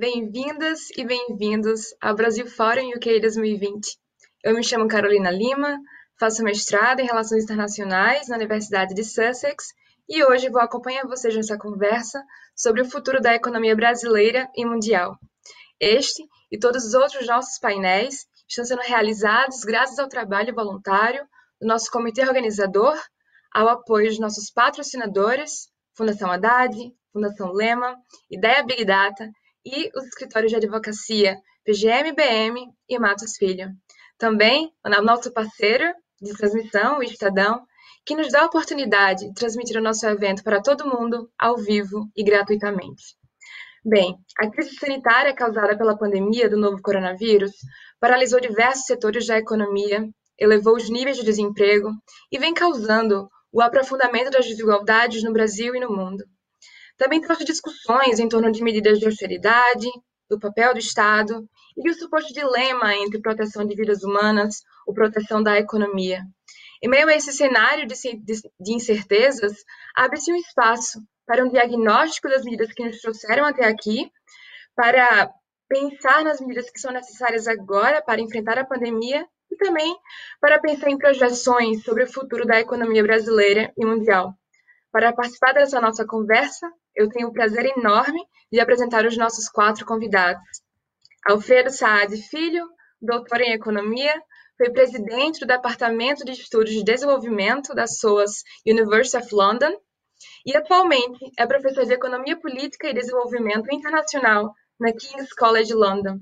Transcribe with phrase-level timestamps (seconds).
[0.00, 3.98] Bem-vindas e bem-vindos ao Brasil Forum UK 2020.
[4.42, 5.78] Eu me chamo Carolina Lima,
[6.18, 9.66] faço mestrado em Relações Internacionais na Universidade de Sussex
[10.08, 12.24] e hoje vou acompanhar vocês nessa conversa
[12.56, 15.18] sobre o futuro da economia brasileira e mundial.
[15.78, 21.28] Este e todos os outros nossos painéis estão sendo realizados graças ao trabalho voluntário
[21.60, 22.98] do nosso comitê organizador,
[23.52, 26.74] ao apoio de nossos patrocinadores, Fundação Haddad,
[27.12, 27.94] Fundação Lema,
[28.30, 29.30] Ideia Big Data
[29.64, 33.68] e os escritórios de advocacia PGM-BM e Matos Filho.
[34.18, 35.84] Também o nosso parceiro
[36.20, 37.62] de transmissão, o Estadão,
[38.04, 42.10] que nos dá a oportunidade de transmitir o nosso evento para todo mundo, ao vivo
[42.16, 43.16] e gratuitamente.
[43.84, 47.52] Bem, a crise sanitária causada pela pandemia do novo coronavírus
[47.98, 50.06] paralisou diversos setores da economia,
[50.38, 51.90] elevou os níveis de desemprego
[52.30, 56.24] e vem causando o aprofundamento das desigualdades no Brasil e no mundo.
[57.00, 59.88] Também trouxe discussões em torno de medidas de austeridade,
[60.28, 64.56] do papel do Estado e do suposto dilema entre proteção de vidas humanas
[64.86, 66.20] ou proteção da economia.
[66.82, 69.64] Em meio a esse cenário de, incertezas,
[69.96, 74.12] abre-se um espaço para um diagnóstico das medidas que nos trouxeram até aqui,
[74.76, 75.32] para
[75.70, 79.96] pensar nas medidas que são necessárias agora para enfrentar a pandemia e também
[80.38, 84.34] para pensar em projeções sobre o futuro da economia brasileira e mundial.
[84.92, 88.20] Para participar dessa nossa conversa, eu tenho o prazer enorme
[88.50, 90.42] de apresentar os nossos quatro convidados.
[91.26, 92.66] Alfredo Saad Filho,
[93.00, 94.14] doutor em Economia,
[94.56, 99.72] foi presidente do Departamento de Estudos de Desenvolvimento da SOAS University of London
[100.44, 106.18] e atualmente é professor de Economia Política e Desenvolvimento Internacional na King's College London.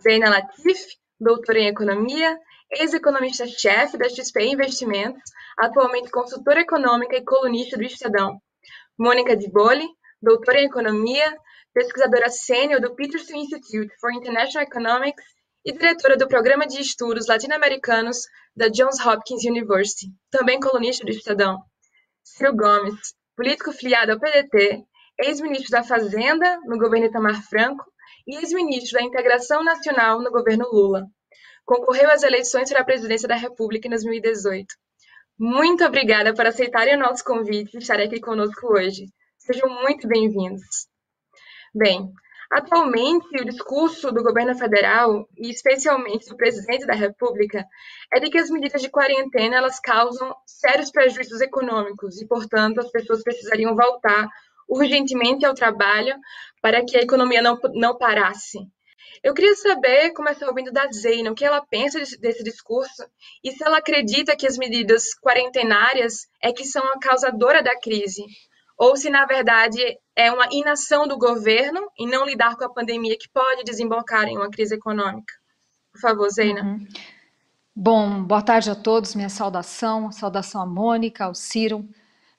[0.00, 0.84] Zeina Latif,
[1.18, 2.38] doutora em Economia,
[2.70, 5.22] ex-economista-chefe da XP Investimentos,
[5.58, 8.40] atualmente consultora econômica e colunista do Estadão.
[8.96, 9.88] Mônica Di Boli,
[10.22, 11.36] doutora em Economia,
[11.72, 15.24] pesquisadora sênior do Peterson Institute for International Economics
[15.64, 18.18] e diretora do Programa de Estudos Latino-Americanos
[18.54, 21.58] da Johns Hopkins University, também colunista do Estadão.
[22.22, 24.84] Ciro Gomes, político filiado ao PDT,
[25.18, 27.84] ex-ministro da Fazenda no governo Itamar Franco
[28.28, 31.04] e ex-ministro da Integração Nacional no governo Lula.
[31.64, 34.72] Concorreu às eleições para a presidência da República em 2018.
[35.38, 39.06] Muito obrigada por aceitarem o nosso convite e estarem aqui conosco hoje.
[39.36, 40.86] Sejam muito bem-vindos.
[41.74, 42.08] Bem,
[42.52, 47.66] atualmente o discurso do governo federal, e especialmente do presidente da República,
[48.12, 52.92] é de que as medidas de quarentena elas causam sérios prejuízos econômicos e, portanto, as
[52.92, 54.28] pessoas precisariam voltar
[54.68, 56.14] urgentemente ao trabalho
[56.62, 58.58] para que a economia não, não parasse.
[59.24, 63.02] Eu queria saber, começar ouvindo da Zeina, o que ela pensa desse, discurso
[63.42, 68.22] e se ela acredita que as medidas quarentenárias é que são a causadora da crise,
[68.76, 69.80] ou se, na verdade,
[70.14, 74.36] é uma inação do governo em não lidar com a pandemia que pode desembocar em
[74.36, 75.32] uma crise econômica.
[75.90, 76.62] Por favor, Zeina.
[76.62, 76.86] Uhum.
[77.74, 81.88] Bom, boa tarde a todos, minha saudação, saudação a Mônica, ao Ciro,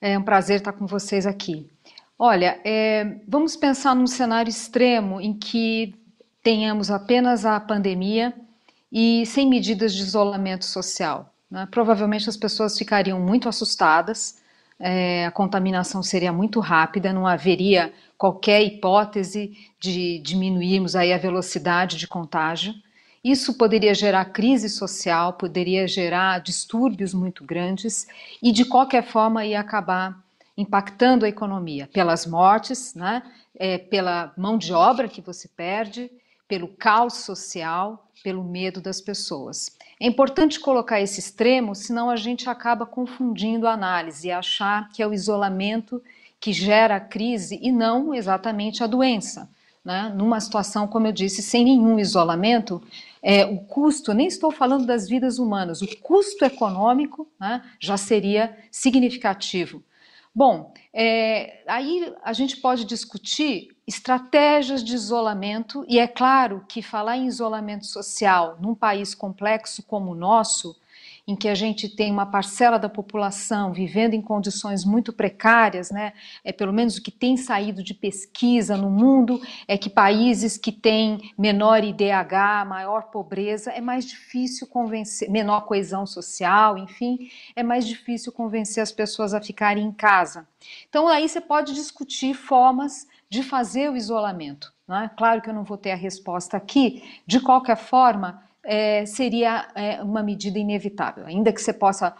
[0.00, 1.68] é um prazer estar com vocês aqui.
[2.16, 6.05] Olha, é, vamos pensar num cenário extremo em que
[6.46, 8.32] tenhamos apenas a pandemia
[8.92, 11.34] e sem medidas de isolamento social.
[11.50, 11.66] Né?
[11.72, 14.40] Provavelmente as pessoas ficariam muito assustadas,
[14.78, 21.96] é, a contaminação seria muito rápida, não haveria qualquer hipótese de diminuirmos aí a velocidade
[21.96, 22.72] de contágio.
[23.24, 28.06] Isso poderia gerar crise social, poderia gerar distúrbios muito grandes
[28.40, 30.16] e, de qualquer forma, ia acabar
[30.56, 33.24] impactando a economia pelas mortes, né?
[33.58, 36.08] É, pela mão de obra que você perde
[36.48, 39.76] pelo caos social, pelo medo das pessoas.
[40.00, 45.02] É importante colocar esse extremo, senão a gente acaba confundindo a análise e achar que
[45.02, 46.02] é o isolamento
[46.40, 49.48] que gera a crise e não exatamente a doença.
[49.84, 50.12] Né?
[50.16, 52.82] Numa situação, como eu disse, sem nenhum isolamento,
[53.22, 58.56] é, o custo, nem estou falando das vidas humanas, o custo econômico né, já seria
[58.70, 59.82] significativo.
[60.34, 67.16] Bom, é, aí a gente pode discutir estratégias de isolamento, e é claro que falar
[67.16, 70.76] em isolamento social num país complexo como o nosso,
[71.26, 76.12] em que a gente tem uma parcela da população vivendo em condições muito precárias, né?
[76.44, 80.70] É pelo menos o que tem saído de pesquisa no mundo é que países que
[80.70, 87.86] têm menor IDH, maior pobreza, é mais difícil convencer, menor coesão social, enfim, é mais
[87.86, 90.46] difícil convencer as pessoas a ficarem em casa.
[90.88, 94.72] Então aí você pode discutir formas de fazer o isolamento.
[94.86, 95.10] Né?
[95.16, 97.02] Claro que eu não vou ter a resposta aqui.
[97.26, 101.26] De qualquer forma, é, seria é, uma medida inevitável.
[101.26, 102.14] Ainda que você possa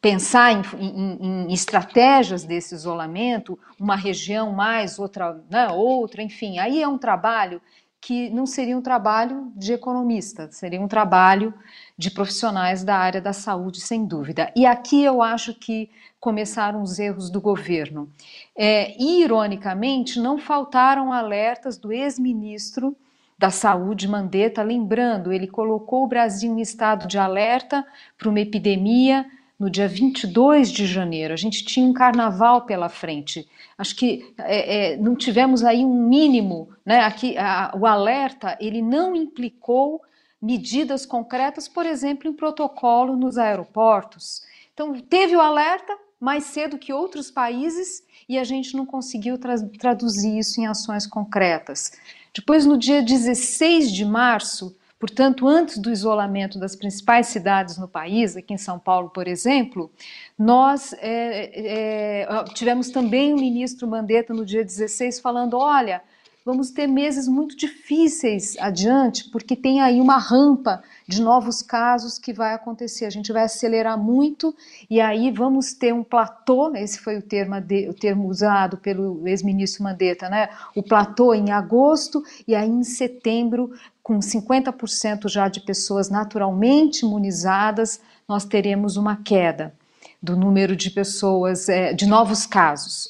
[0.00, 6.82] pensar em, em, em, estratégias desse isolamento, uma região mais, outra, né, outra, enfim, aí
[6.82, 7.60] é um trabalho
[8.06, 11.52] que não seria um trabalho de economista, seria um trabalho
[11.98, 14.52] de profissionais da área da saúde, sem dúvida.
[14.54, 18.08] E aqui eu acho que começaram os erros do governo.
[18.54, 22.96] É, e, ironicamente, não faltaram alertas do ex-ministro
[23.36, 27.84] da Saúde, Mandetta, lembrando, ele colocou o Brasil em estado de alerta
[28.16, 29.26] para uma epidemia
[29.58, 31.32] no dia 22 de janeiro.
[31.32, 33.48] A gente tinha um carnaval pela frente.
[33.76, 37.00] Acho que é, é, não tivemos aí um mínimo, né?
[37.00, 40.02] Aqui a, o alerta ele não implicou
[40.40, 44.42] medidas concretas, por exemplo, em protocolo nos aeroportos.
[44.74, 49.54] Então teve o alerta mais cedo que outros países e a gente não conseguiu tra
[49.78, 51.92] traduzir isso em ações concretas.
[52.34, 58.36] Depois, no dia 16 de março, portanto, antes do isolamento das principais cidades no país,
[58.36, 59.90] aqui em São Paulo, por exemplo,
[60.38, 66.02] nós é, é, tivemos também o ministro Mandetta no dia 16 falando: olha,
[66.46, 72.32] vamos ter meses muito difíceis adiante, porque tem aí uma rampa de novos casos que
[72.32, 73.04] vai acontecer.
[73.04, 74.54] A gente vai acelerar muito
[74.88, 79.26] e aí vamos ter um platô, esse foi o termo, de, o termo usado pelo
[79.26, 80.48] ex-ministro Mandetta, né?
[80.76, 83.72] O platô em agosto e aí em setembro,
[84.06, 89.74] com 50% já de pessoas naturalmente imunizadas, nós teremos uma queda
[90.22, 93.08] do número de pessoas, é, de novos casos.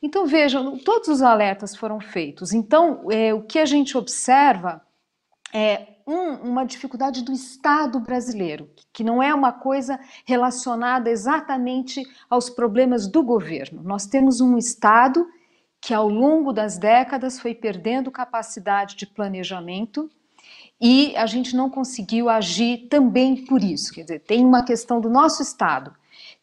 [0.00, 2.52] Então vejam, todos os alertas foram feitos.
[2.52, 4.80] Então, é, o que a gente observa
[5.52, 12.48] é um, uma dificuldade do Estado brasileiro, que não é uma coisa relacionada exatamente aos
[12.48, 13.82] problemas do governo.
[13.82, 15.26] Nós temos um Estado
[15.80, 20.08] que, ao longo das décadas, foi perdendo capacidade de planejamento
[20.80, 23.92] e a gente não conseguiu agir também por isso.
[23.92, 25.94] Quer dizer, tem uma questão do nosso Estado,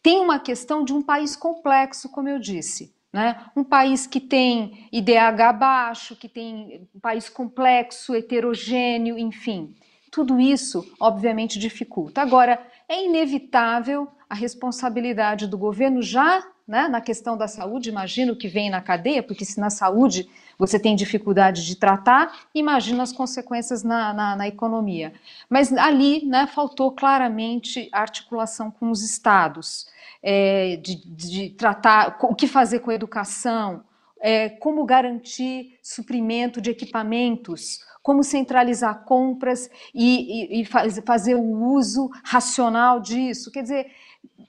[0.02, 2.92] tem uma questão de um país complexo, como eu disse.
[3.12, 3.40] Né?
[3.54, 9.72] Um país que tem IDH baixo, que tem um país complexo, heterogêneo, enfim.
[10.10, 12.20] Tudo isso, obviamente, dificulta.
[12.20, 18.48] Agora, é inevitável a responsabilidade do governo já né, na questão da saúde, imagino que
[18.48, 20.28] vem na cadeia, porque se na saúde
[20.58, 25.12] você tem dificuldade de tratar, imagina as consequências na, na, na economia.
[25.48, 29.86] Mas ali né, faltou claramente articulação com os estados
[30.22, 33.84] é, de, de, tratar o que fazer com a educação,
[34.20, 41.72] é, como garantir suprimento de equipamentos, como centralizar compras e, e, e faz, fazer o
[41.74, 43.50] uso racional disso.
[43.50, 43.90] Quer dizer,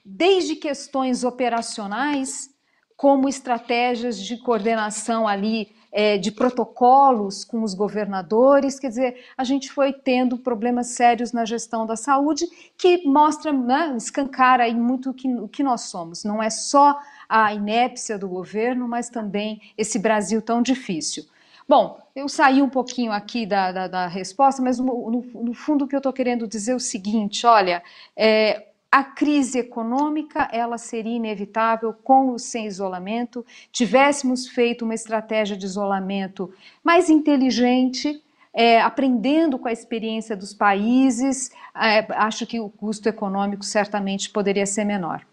[0.04, 2.50] desde questões operacionais,
[2.96, 9.72] como estratégias de coordenação ali é, de protocolos com os governadores, quer dizer, a gente
[9.72, 12.46] foi tendo problemas sérios na gestão da saúde
[12.78, 16.26] que mostra, né, escancara aí muito o que, o que nós somos.
[16.26, 17.00] Não é só
[17.30, 21.24] a inépcia do governo, mas também esse Brasil tão difícil.
[21.68, 25.86] Bom, eu saí um pouquinho aqui da, da, da resposta, mas no, no, no, fundo
[25.86, 27.82] o que eu estou querendo dizer é o seguinte: olha,
[28.16, 33.46] é, a crise econômica ela seria inevitável com ou sem isolamento.
[33.70, 41.52] Tivéssemos feito uma estratégia de isolamento mais inteligente, é, aprendendo com a experiência dos países,
[41.76, 45.28] é, acho que o custo econômico certamente poderia ser menor.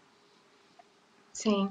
[1.33, 1.71] Sim,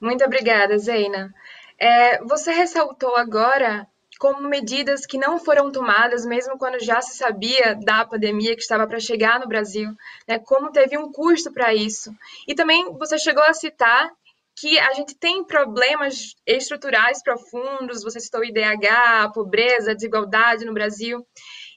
[0.00, 1.34] muito obrigada, Zeina.
[1.76, 7.74] É, você ressaltou agora como medidas que não foram tomadas, mesmo quando já se sabia
[7.74, 9.90] da pandemia que estava para chegar no Brasil,
[10.26, 12.14] né, como teve um custo para isso.
[12.46, 14.10] E também você chegou a citar
[14.58, 20.64] que a gente tem problemas estruturais profundos, você citou o IDH, a pobreza, a desigualdade
[20.64, 21.26] no Brasil.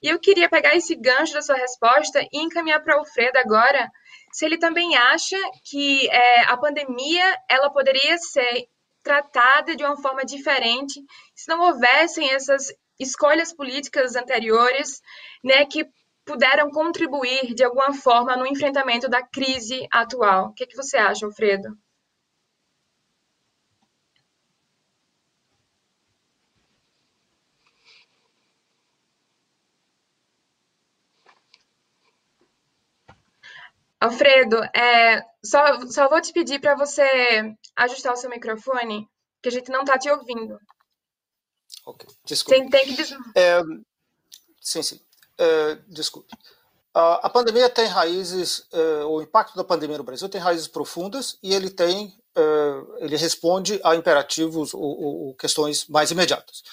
[0.02, 3.92] E eu queria pegar esse gancho da sua resposta e encaminhar para o Alfredo agora,
[4.32, 8.68] se ele também acha que é, a pandemia ela poderia ser
[9.04, 11.02] tratada de uma forma diferente
[11.36, 15.02] se não houvessem essas escolhas políticas anteriores,
[15.44, 15.86] né, que
[16.26, 20.50] puderam contribuir de alguma forma no enfrentamento da crise atual.
[20.50, 21.70] O que, que você acha, Alfredo?
[34.00, 39.08] Alfredo, é, só, só vou te pedir para você ajustar o seu microfone,
[39.42, 40.58] que a gente não está te ouvindo.
[41.86, 42.60] Ok, desculpe.
[42.60, 43.12] Tem, tem que des...
[43.36, 43.62] é,
[44.62, 45.02] sim, sim.
[45.38, 46.34] É, desculpe.
[46.94, 51.38] A, a, pandemia tem raízes, é, o impacto da pandemia no Brasil tem raízes profundas
[51.44, 56.64] e ele tem, é, ele responde a imperativos ou, ou questões mais imediatas.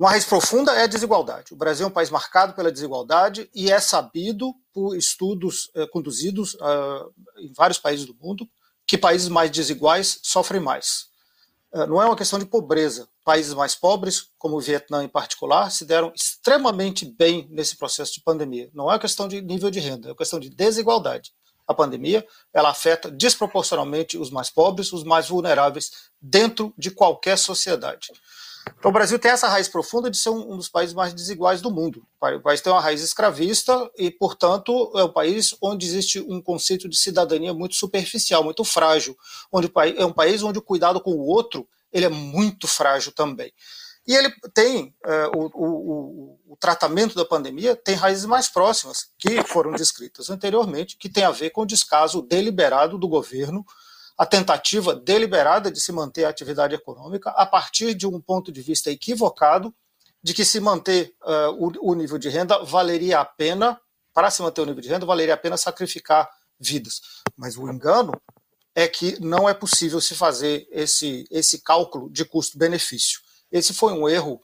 [0.00, 1.52] Uma raiz profunda é a desigualdade.
[1.52, 6.54] O Brasil é um país marcado pela desigualdade e é sabido por estudos eh, conduzidos
[6.54, 8.48] uh, em vários países do mundo
[8.86, 11.08] que países mais desiguais sofrem mais.
[11.70, 13.10] Uh, não é uma questão de pobreza.
[13.22, 18.22] Países mais pobres, como o Vietnã em particular, se deram extremamente bem nesse processo de
[18.22, 18.70] pandemia.
[18.72, 21.34] Não é uma questão de nível de renda, é uma questão de desigualdade.
[21.68, 28.08] A pandemia ela afeta desproporcionalmente os mais pobres, os mais vulneráveis dentro de qualquer sociedade.
[28.78, 31.70] Então, o Brasil tem essa raiz profunda de ser um, dos países mais desiguais do
[31.70, 32.06] mundo.
[32.20, 36.88] O país tem uma raiz escravista e, portanto, é um país onde existe um conceito
[36.88, 39.16] de cidadania muito superficial, muito frágil,
[39.52, 43.52] onde é um país onde o cuidado com o outro ele é muito frágil também.
[44.06, 49.42] E ele tem é, o, o, o, tratamento da pandemia tem raízes mais próximas, que
[49.44, 53.64] foram descritas anteriormente, que tem a ver com o descaso deliberado do governo
[54.20, 58.60] a tentativa deliberada de se manter a atividade econômica a partir de um ponto de
[58.60, 59.74] vista equivocado
[60.22, 63.80] de que se manter uh, o, o, nível de renda valeria a pena,
[64.12, 67.00] para se manter o nível de renda, valeria a pena sacrificar vidas.
[67.34, 68.12] Mas o engano
[68.74, 73.20] é que não é possível se fazer esse, esse cálculo de custo-benefício.
[73.50, 74.34] Esse foi um erro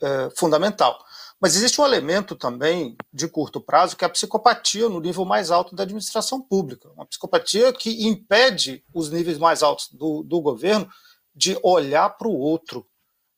[0.00, 0.96] uh, fundamental.
[1.40, 5.50] Mas existe um elemento também de curto prazo que é a psicopatia no nível mais
[5.50, 6.90] alto da administração pública.
[6.92, 10.88] Uma psicopatia que impede os níveis mais altos do, do governo
[11.34, 12.86] de olhar para o outro,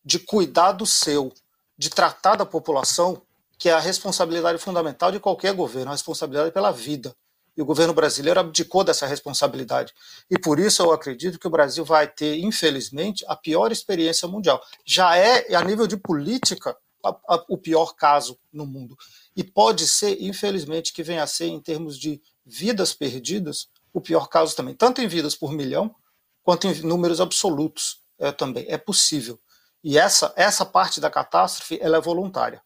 [0.05, 1.33] de cuidar do seu,
[1.77, 3.23] de tratar da população,
[3.59, 7.15] que é a responsabilidade fundamental de qualquer governo, a responsabilidade pela vida.
[7.57, 9.95] E o governo brasileiro abdicou dessa responsabilidade.
[10.31, 14.61] E por isso eu acredito que o Brasil vai ter, infelizmente, a pior experiência mundial.
[14.85, 16.77] Já é, a nível de política,
[17.09, 18.97] a, a, o pior caso no mundo.
[19.35, 24.29] E pode ser, infelizmente, que venha a ser, em termos de vidas perdidas, o pior
[24.29, 25.95] caso também, tanto em vidas por milhão,
[26.43, 28.67] quanto em números absolutos é, também.
[28.69, 29.41] É possível.
[29.83, 32.63] E essa, essa parte da catástrofe ela é voluntária.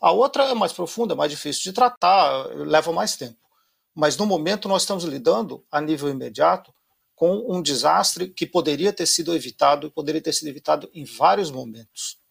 [0.00, 3.38] A outra é mais profunda, é mais difícil de tratar, leva mais tempo.
[3.94, 6.72] Mas no momento nós estamos lidando, a nível imediato,
[7.14, 11.50] com um desastre que poderia ter sido evitado e poderia ter sido evitado em vários
[11.50, 12.21] momentos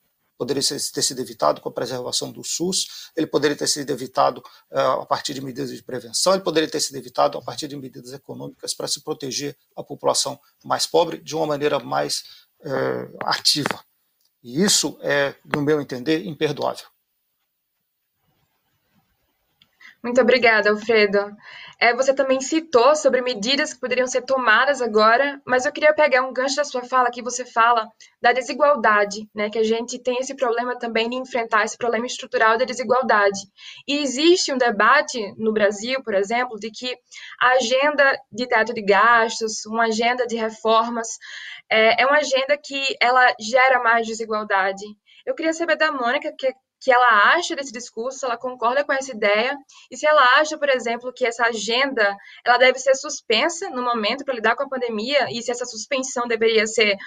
[0.41, 5.01] poderia ter sido evitado com a preservação do SUS, ele poderia ter sido evitado uh,
[5.01, 8.11] a partir de medidas de prevenção, ele poderia ter sido evitado a partir de medidas
[8.11, 12.23] econômicas para se proteger a população mais pobre de uma maneira mais
[12.61, 13.85] uh, ativa.
[14.41, 16.87] E isso é, no meu entender, imperdoável.
[20.03, 21.19] Muito obrigada, Alfredo.
[21.79, 26.23] É, você também citou sobre medidas que poderiam ser tomadas agora, mas eu queria pegar
[26.23, 27.87] um gancho da sua fala que você fala
[28.19, 29.47] da desigualdade, né?
[29.51, 33.41] Que a gente tem esse problema também de enfrentar esse problema estrutural da desigualdade.
[33.87, 36.97] E existe um debate no Brasil, por exemplo, de que
[37.39, 41.07] a agenda de teto de gastos, uma agenda de reformas,
[41.69, 44.83] é, é uma agenda que ela gera mais desigualdade.
[45.27, 46.51] Eu queria saber da Mônica, que
[46.81, 49.55] que ela acha desse discurso, se ela concorda com essa ideia,
[49.91, 54.25] e se ela acha, por exemplo, que essa agenda ela deve ser suspensa no momento
[54.25, 56.97] para lidar com a pandemia, e se essa suspensão deveria ser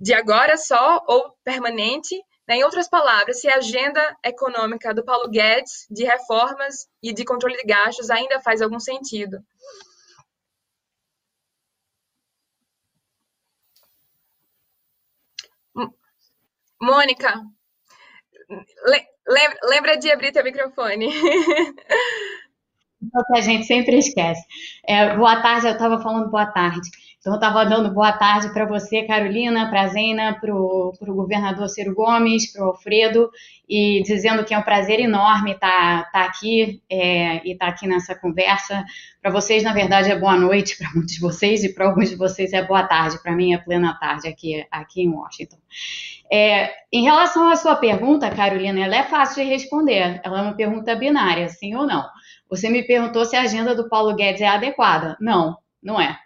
[0.00, 2.16] de agora só ou permanente.
[2.48, 2.56] Né?
[2.56, 7.56] Em outras palavras, se a agenda econômica do Paulo Guedes de reformas e de controle
[7.58, 9.38] de gastos ainda faz algum sentido.
[16.80, 17.44] Mônica,
[19.28, 21.08] Lembra, lembra de abrir teu microfone.
[23.00, 24.44] Então, que a gente sempre esquece.
[24.84, 26.90] É, boa tarde, eu estava falando boa tarde.
[27.20, 31.68] Então, eu estava dando boa tarde para você, Carolina, para a Zena, para o governador
[31.68, 33.28] Ciro Gomes, para o Alfredo,
[33.68, 37.72] e dizendo que é um prazer enorme estar tá, tá aqui é, e estar tá
[37.72, 38.84] aqui nessa conversa.
[39.20, 42.14] Para vocês, na verdade, é boa noite, para muitos de vocês, e para alguns de
[42.14, 43.20] vocês é boa tarde.
[43.20, 45.58] Para mim, é plena tarde aqui, aqui em Washington.
[46.30, 50.20] É, em relação à sua pergunta, Carolina, ela é fácil de responder.
[50.22, 52.06] Ela é uma pergunta binária, sim ou não.
[52.48, 55.16] Você me perguntou se a agenda do Paulo Guedes é adequada.
[55.20, 56.16] Não, não é.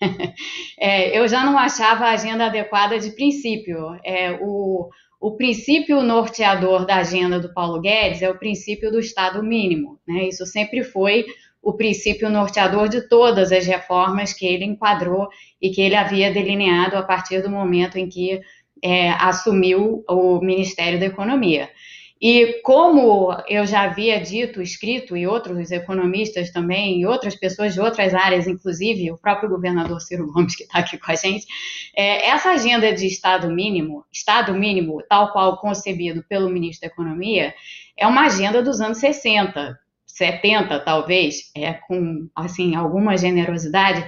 [0.78, 3.98] é eu já não achava a agenda adequada de princípio.
[4.04, 9.42] É, o, o princípio norteador da agenda do Paulo Guedes é o princípio do Estado
[9.42, 9.98] mínimo.
[10.06, 10.28] Né?
[10.28, 11.24] Isso sempre foi
[11.62, 15.28] o princípio norteador de todas as reformas que ele enquadrou
[15.60, 18.40] e que ele havia delineado a partir do momento em que
[18.84, 21.70] é, assumiu o Ministério da Economia.
[22.20, 27.80] E como eu já havia dito, escrito, e outros economistas também, e outras pessoas de
[27.80, 31.46] outras áreas, inclusive o próprio governador Ciro Gomes, que está aqui com a gente,
[31.94, 37.54] é, essa agenda de Estado mínimo, Estado mínimo, tal qual concebido pelo ministro da Economia,
[37.96, 44.02] é uma agenda dos anos 60, 70, talvez, é, com assim alguma generosidade,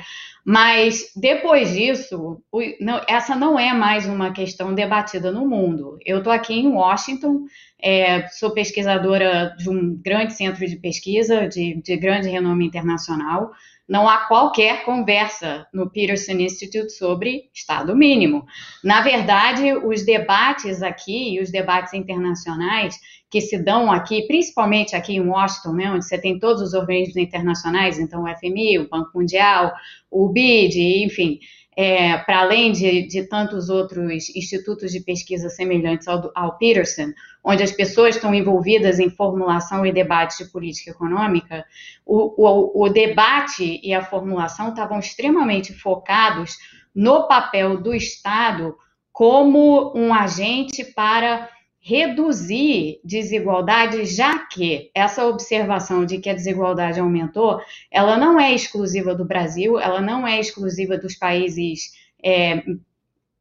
[0.50, 2.42] Mas depois disso,
[2.80, 5.98] não, essa não é mais uma questão debatida no mundo.
[6.06, 7.44] Eu estou aqui em Washington,
[7.78, 13.50] é, sou pesquisadora de um grande centro de pesquisa de, de grande renome internacional
[13.88, 18.44] não há qualquer conversa no Peterson Institute sobre Estado mínimo.
[18.84, 22.98] Na verdade, os debates aqui, os debates internacionais
[23.30, 27.16] que se dão aqui, principalmente aqui em Washington, né, onde você tem todos os organismos
[27.16, 29.72] internacionais, então o FMI, o Banco Mundial,
[30.10, 31.38] o BID, enfim,
[31.80, 37.12] é, para além de, de, tantos outros institutos de pesquisa semelhantes ao, ao, Peterson,
[37.44, 41.64] onde as pessoas estão envolvidas em formulação e debate de política econômica,
[42.04, 46.56] o, o, o debate e a formulação estavam extremamente focados
[46.92, 48.74] no papel do Estado
[49.12, 51.48] como um agente para
[51.88, 59.14] reduzir desigualdade, já que essa observação de que a desigualdade aumentou, ela não é exclusiva
[59.14, 61.92] do Brasil, ela não é exclusiva dos países
[62.22, 62.62] é,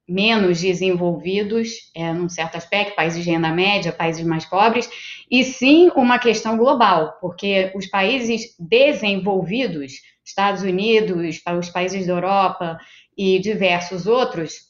[0.08, 4.90] menos desenvolvidos, é, num certo aspecto, países de renda média, países mais pobres,
[5.30, 9.92] e sim uma questão global, porque os países desenvolvidos,
[10.24, 12.80] Estados Unidos, os países da Europa
[13.18, 14.68] e diversos outros,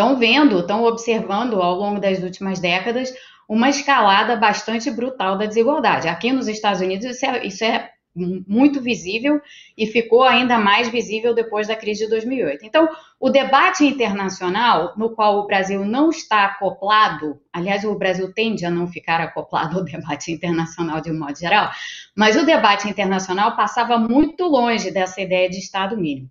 [0.00, 3.12] estão vendo, estão observando ao longo das últimas décadas
[3.46, 6.08] uma escalada bastante brutal da desigualdade.
[6.08, 9.40] Aqui nos Estados Unidos isso é, isso é muito visível
[9.76, 12.64] e ficou ainda mais visível depois da crise de 2008.
[12.64, 12.88] Então,
[13.20, 18.70] o debate internacional, no qual o Brasil não está acoplado, aliás, o Brasil tende a
[18.70, 21.70] não ficar acoplado ao debate internacional de um modo geral,
[22.16, 26.30] mas o debate internacional passava muito longe dessa ideia de Estado mínimo.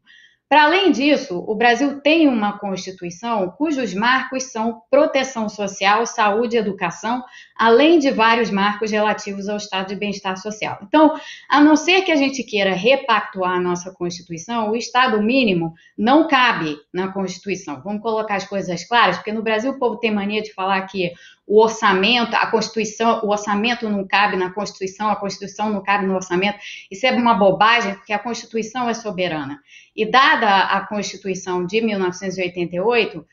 [0.49, 6.59] Para além disso, o Brasil tem uma Constituição cujos marcos são proteção social, saúde e
[6.59, 7.23] educação,
[7.55, 10.79] além de vários marcos relativos ao estado de bem-estar social.
[10.81, 11.13] Então,
[11.47, 16.27] a não ser que a gente queira repactuar a nossa Constituição, o estado mínimo não
[16.27, 17.79] cabe na Constituição.
[17.83, 21.11] Vamos colocar as coisas claras, porque no Brasil o povo tem mania de falar que
[21.49, 26.13] o orçamento, a Constituição, o orçamento não cabe na Constituição, a Constituição não cabe no
[26.13, 26.59] orçamento.
[26.91, 29.59] Isso é uma bobagem, porque a Constituição é soberana.
[29.95, 33.25] E dada a Constituição de 1988,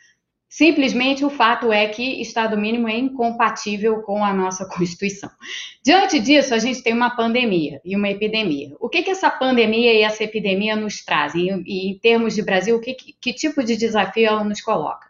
[0.49, 5.29] simplesmente o fato é que Estado mínimo é incompatível com a nossa Constituição.
[5.85, 8.75] Diante disso, a gente tem uma pandemia e uma epidemia.
[8.81, 11.63] O que, que essa pandemia e essa epidemia nos trazem?
[11.67, 15.07] E, em termos de Brasil, que, que tipo de desafio ela nos coloca?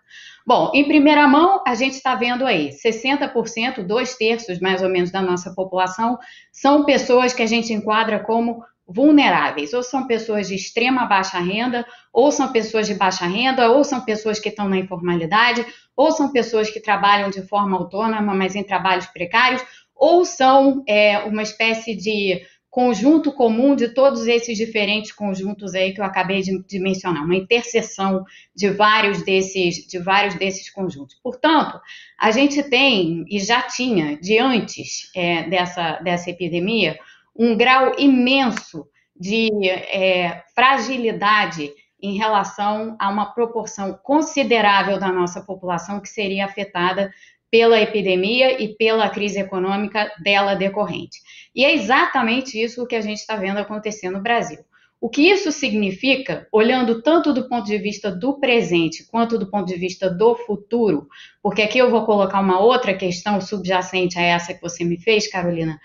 [0.47, 5.11] Bom, em primeira mão, a gente está vendo aí, 60%, dois terços mais ou menos
[5.11, 6.17] da nossa população,
[6.53, 11.85] são pessoas que a gente enquadra como vulneráveis, ou são pessoas de extrema baixa renda,
[12.13, 16.31] ou são pessoas de baixa renda, ou são pessoas que estão na informalidade, ou são
[16.31, 19.65] pessoas que trabalham de forma autônoma, mas em trabalhos precários,
[19.97, 22.41] ou são é, uma espécie de
[22.77, 27.35] conjunto comum de todos esses diferentes conjuntos aí que eu acabei de, de, mencionar, uma
[27.35, 28.23] interseção
[28.55, 31.19] de vários desses, de vários desses conjuntos.
[31.23, 31.81] Portanto,
[32.21, 36.99] a gente tem e já tinha de antes é, dessa, dessa epidemia
[37.35, 38.87] um grau imenso
[39.19, 47.11] de é, fragilidade em relação a uma proporção considerável da nossa população que seria afetada
[47.57, 51.23] pela epidemia e pela crise econômica dela decorrente.
[51.55, 54.59] E é exatamente isso que a gente está vendo acontecer no Brasil.
[55.01, 59.67] O que isso significa, olhando tanto do ponto de vista do presente quanto do ponto
[59.67, 61.09] de vista do futuro,
[61.43, 65.27] porque aqui eu vou colocar uma outra questão subjacente a essa que você me fez,
[65.27, 65.81] Carolina.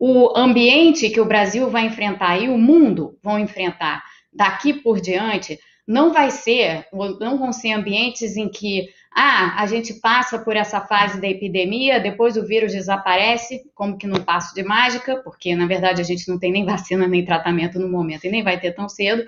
[0.00, 5.56] O ambiente que o Brasil vai enfrentar e o mundo vão enfrentar daqui por diante
[5.86, 6.84] não vai ser,
[7.20, 12.00] não vão ser ambientes em que ah, a gente passa por essa fase da epidemia,
[12.00, 16.28] depois o vírus desaparece, como que num passo de mágica, porque na verdade a gente
[16.28, 19.24] não tem nem vacina nem tratamento no momento e nem vai ter tão cedo.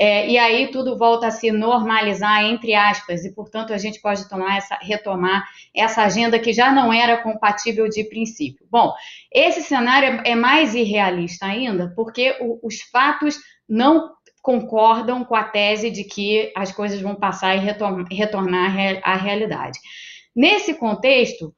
[0.00, 4.28] É, e aí tudo volta a se normalizar, entre aspas, e portanto a gente pode
[4.28, 8.64] tomar essa, retomar essa agenda que já não era compatível de princípio.
[8.70, 8.94] Bom,
[9.32, 13.36] esse cenário é mais irrealista ainda, porque o, os fatos
[13.68, 19.78] não concordam com a tese de que as coisas vão passar e retornar à realidade.
[20.34, 21.54] Nesse contexto,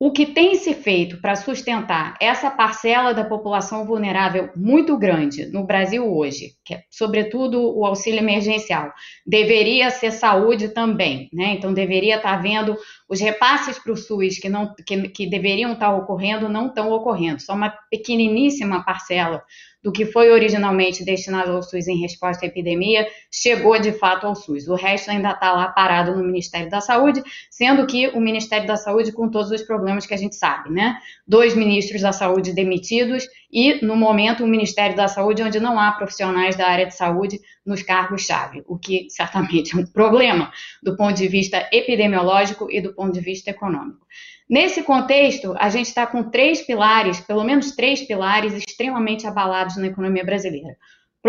[0.00, 5.64] o que tem se feito para sustentar essa parcela da população vulnerável muito grande no
[5.64, 8.92] Brasil hoje, que é sobretudo o auxílio emergencial,
[9.26, 11.54] deveria ser saúde também, né?
[11.54, 12.76] Então deveria estar havendo
[13.08, 17.40] os repasses para o SUS que, não, que, que deveriam estar ocorrendo, não estão ocorrendo,
[17.40, 19.42] só uma pequeniníssima parcela
[19.82, 24.34] do que foi originalmente destinado ao SUS em resposta à epidemia chegou de fato ao
[24.34, 24.66] SUS.
[24.68, 28.76] O resto ainda está lá parado no Ministério da Saúde, sendo que o Ministério da
[28.76, 30.98] Saúde, com todos os problemas que a gente sabe, né?
[31.26, 35.92] Dois ministros da Saúde demitidos e, no momento, o Ministério da Saúde, onde não há
[35.92, 41.14] profissionais da área de saúde nos cargos-chave, o que certamente é um problema do ponto
[41.14, 44.06] de vista epidemiológico e do ponto de vista econômico.
[44.48, 49.86] Nesse contexto, a gente está com três pilares, pelo menos três pilares, extremamente abalados na
[49.86, 50.76] economia brasileira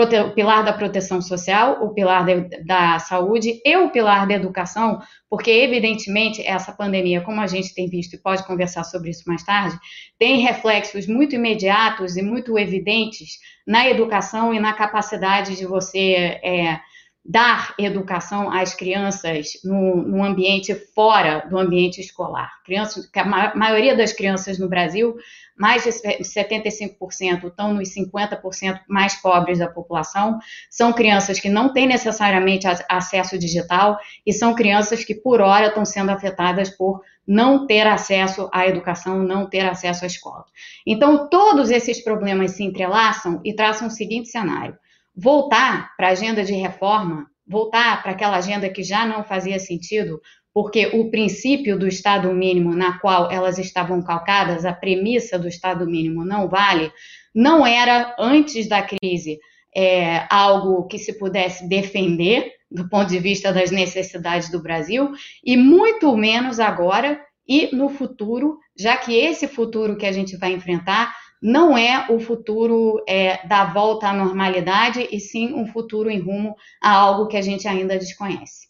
[0.01, 5.01] o pilar da proteção social, o pilar de, da saúde e o pilar da educação,
[5.29, 9.43] porque, evidentemente, essa pandemia, como a gente tem visto e pode conversar sobre isso mais
[9.43, 9.77] tarde,
[10.17, 16.79] tem reflexos muito imediatos e muito evidentes na educação e na capacidade de você é,
[17.23, 22.49] dar educação às crianças no, ambiente fora do ambiente escolar.
[22.65, 25.15] Crianças, a maioria das crianças no Brasil
[25.59, 31.85] mais de 75% estão nos 50% mais pobres da população, são crianças que não têm
[31.85, 37.85] necessariamente acesso digital e são crianças que, por hora, estão sendo afetadas por não ter
[37.85, 40.45] acesso à educação, não ter acesso à escola.
[40.87, 44.77] Então, todos esses problemas se entrelaçam e traçam o seguinte cenário:
[45.19, 50.21] voltar para a agenda de reforma, voltar para aquela agenda que já não fazia sentido,
[50.53, 55.85] porque o princípio do Estado mínimo na qual elas estavam calcadas, a premissa do Estado
[55.85, 56.91] mínimo não vale,
[57.35, 59.39] não era, antes da crise,
[59.75, 65.11] é, algo que se pudesse defender do ponto de vista das necessidades do Brasil,
[65.43, 70.53] e muito menos agora e no futuro, já que esse futuro que a gente vai
[70.53, 76.19] enfrentar não é o futuro é, da volta à normalidade, e sim um futuro em
[76.19, 78.68] rumo a algo que a gente ainda desconhece.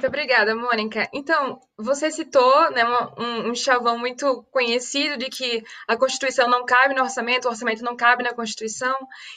[0.00, 1.06] Muito obrigada, Mônica.
[1.12, 2.82] Então, você citou né,
[3.18, 7.84] um, um, chavão muito conhecido de que a Constituição não cabe no orçamento, o orçamento
[7.84, 8.96] não cabe na Constituição,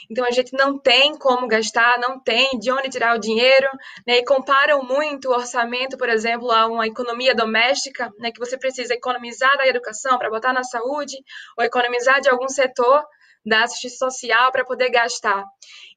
[0.10, 3.68] então a gente não tem como gastar, não tem de onde tirar o dinheiro,
[4.08, 8.58] né, e comparam muito o orçamento, por exemplo, a uma economia doméstica, né, que você
[8.58, 11.18] precisa economizar da educação para botar na saúde,
[11.58, 13.04] ou economizar de algum setor,
[13.46, 15.44] da assistência social para poder gastar.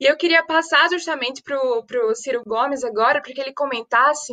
[0.01, 4.33] E eu queria passar justamente para o Ciro Gomes agora, para que ele comentasse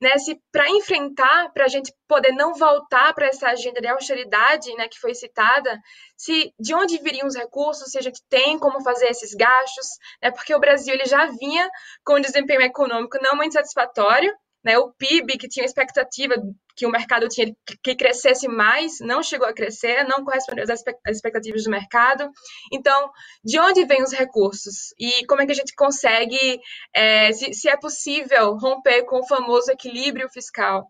[0.00, 4.72] né, se para enfrentar, para a gente poder não voltar para essa agenda de austeridade
[4.74, 5.78] né, que foi citada,
[6.16, 9.86] se de onde viriam os recursos, se a gente tem como fazer esses gastos,
[10.22, 11.68] né, porque o Brasil ele já vinha
[12.04, 16.34] com um desempenho econômico não muito satisfatório, né, o PIB, que tinha expectativa
[16.76, 21.64] que o mercado tinha que crescesse mais, não chegou a crescer, não correspondeu às expectativas
[21.64, 22.30] do mercado.
[22.72, 23.10] Então,
[23.44, 24.94] de onde vêm os recursos?
[24.98, 26.60] E como é que a gente consegue,
[26.94, 30.86] é, se, se é possível, romper com o famoso equilíbrio fiscal?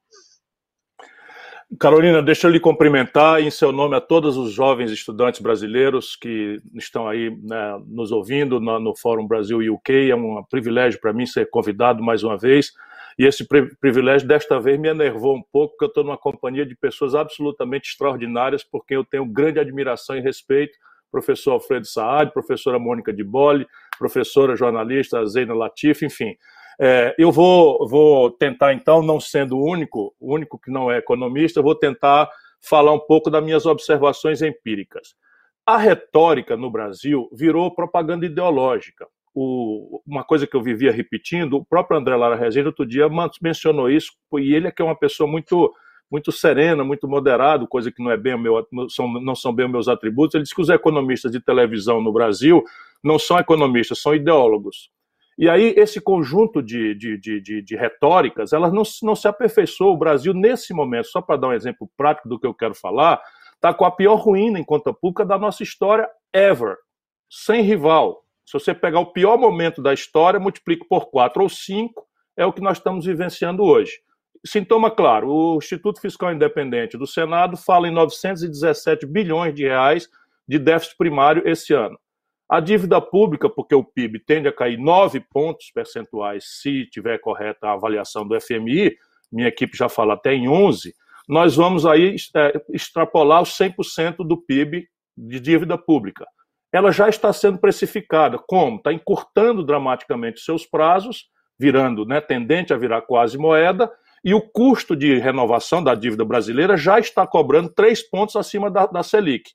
[1.78, 6.60] Carolina, deixa eu lhe cumprimentar em seu nome a todos os jovens estudantes brasileiros que
[6.74, 10.10] estão aí né, nos ouvindo no, no Fórum Brasil UK.
[10.10, 12.72] É um privilégio para mim ser convidado mais uma vez.
[13.18, 13.46] E esse
[13.80, 17.90] privilégio, desta vez, me enervou um pouco, porque eu estou numa companhia de pessoas absolutamente
[17.90, 20.76] extraordinárias, por quem eu tenho grande admiração e respeito.
[21.10, 23.66] Professor Alfredo Saad, professora Mônica de Bolle,
[23.98, 26.36] professora jornalista Zeina Latif, enfim.
[26.80, 30.98] É, eu vou, vou tentar, então, não sendo o único, o único que não é
[30.98, 35.14] economista, vou tentar falar um pouco das minhas observações empíricas.
[35.66, 41.64] A retórica no Brasil virou propaganda ideológica o, uma coisa que eu vivia repetindo, o
[41.64, 43.08] próprio André Lara Rezende outro dia
[43.40, 45.72] mencionou isso, e ele é que é uma pessoa muito
[46.10, 49.86] muito serena, muito moderado, coisa que não é bem meu, são, não são bem meus
[49.86, 50.34] atributos.
[50.34, 52.64] Ele diz que os economistas de televisão no Brasil
[53.00, 54.90] não são economistas, são ideólogos.
[55.38, 59.94] E aí, esse conjunto de, de, de, de, de retóricas, elas não, não se aperfeiçoou.
[59.94, 63.22] O Brasil, nesse momento, só para dar um exemplo prático do que eu quero falar,
[63.54, 66.76] está com a pior ruína em conta pública da nossa história ever,
[67.30, 68.22] sem rival.
[68.50, 72.04] Se você pegar o pior momento da história, multiplica por 4 ou 5,
[72.36, 74.00] é o que nós estamos vivenciando hoje.
[74.44, 80.08] Sintoma claro, o Instituto Fiscal Independente do Senado fala em 917 bilhões de reais
[80.48, 81.96] de déficit primário esse ano.
[82.48, 87.68] A dívida pública, porque o PIB tende a cair 9 pontos percentuais se tiver correta
[87.68, 88.96] a avaliação do FMI,
[89.30, 90.92] minha equipe já fala até em 11,
[91.28, 96.26] nós vamos aí é, extrapolar os 100% do PIB de dívida pública
[96.72, 98.38] ela já está sendo precificada.
[98.38, 98.76] Como?
[98.76, 101.26] Está encurtando dramaticamente seus prazos,
[101.58, 103.90] virando, né, tendente a virar quase moeda,
[104.24, 108.86] e o custo de renovação da dívida brasileira já está cobrando três pontos acima da,
[108.86, 109.50] da Selic.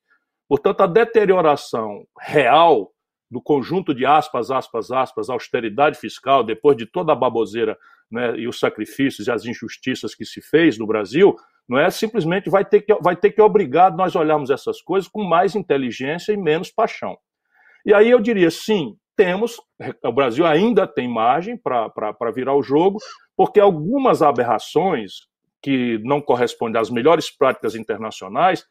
[0.47, 2.91] Portanto, a deterioração real
[3.29, 7.77] do conjunto de aspas, aspas, aspas, austeridade fiscal, depois de toda a baboseira
[8.11, 11.35] né, e os sacrifícios e as injustiças que se fez no Brasil,
[11.67, 15.23] não é simplesmente vai ter que, vai ter que obrigar nós olharmos essas coisas com
[15.23, 17.17] mais inteligência e menos paixão.
[17.85, 19.59] E aí eu diria, sim, temos,
[20.03, 22.99] o Brasil ainda tem margem para virar o jogo,
[23.35, 25.27] porque algumas aberrações
[25.61, 28.65] que não correspondem às melhores práticas internacionais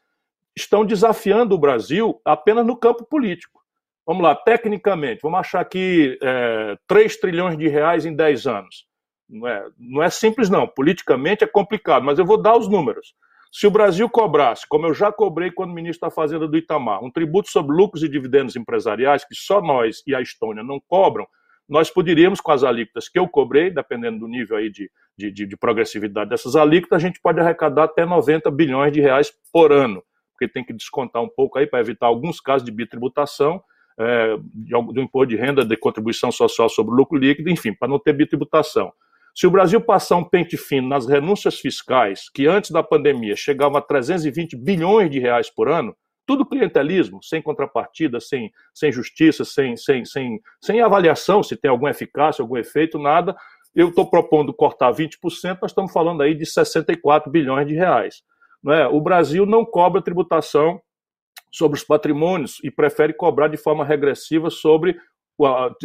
[0.55, 3.64] estão desafiando o Brasil apenas no campo político.
[4.05, 8.85] Vamos lá, tecnicamente, vamos achar aqui é, 3 trilhões de reais em 10 anos.
[9.27, 10.67] Não é, não é simples, não.
[10.67, 13.15] Politicamente é complicado, mas eu vou dar os números.
[13.51, 17.09] Se o Brasil cobrasse, como eu já cobrei quando ministro da Fazenda do Itamar, um
[17.09, 21.25] tributo sobre lucros e dividendos empresariais, que só nós e a Estônia não cobram,
[21.67, 25.57] nós poderíamos, com as alíquotas que eu cobrei, dependendo do nível aí de, de, de
[25.57, 30.51] progressividade dessas alíquotas, a gente pode arrecadar até 90 bilhões de reais por ano, porque
[30.51, 33.63] tem que descontar um pouco aí para evitar alguns casos de bitributação,
[33.99, 37.99] é, do imposto de renda, de contribuição social sobre o lucro líquido, enfim, para não
[37.99, 38.91] ter bitributação.
[39.33, 43.77] Se o Brasil passar um pente fino nas renúncias fiscais, que antes da pandemia chegavam
[43.77, 49.77] a 320 bilhões de reais por ano, tudo clientelismo, sem contrapartida, sem, sem justiça, sem,
[49.77, 53.35] sem, sem, sem avaliação se tem alguma eficácia, algum efeito, nada.
[53.75, 58.23] Eu estou propondo cortar 20%, nós estamos falando aí de 64 bilhões de reais.
[58.63, 58.87] Não é?
[58.87, 60.81] O Brasil não cobra tributação
[61.55, 64.97] sobre os patrimônios e prefere cobrar de forma regressiva sobre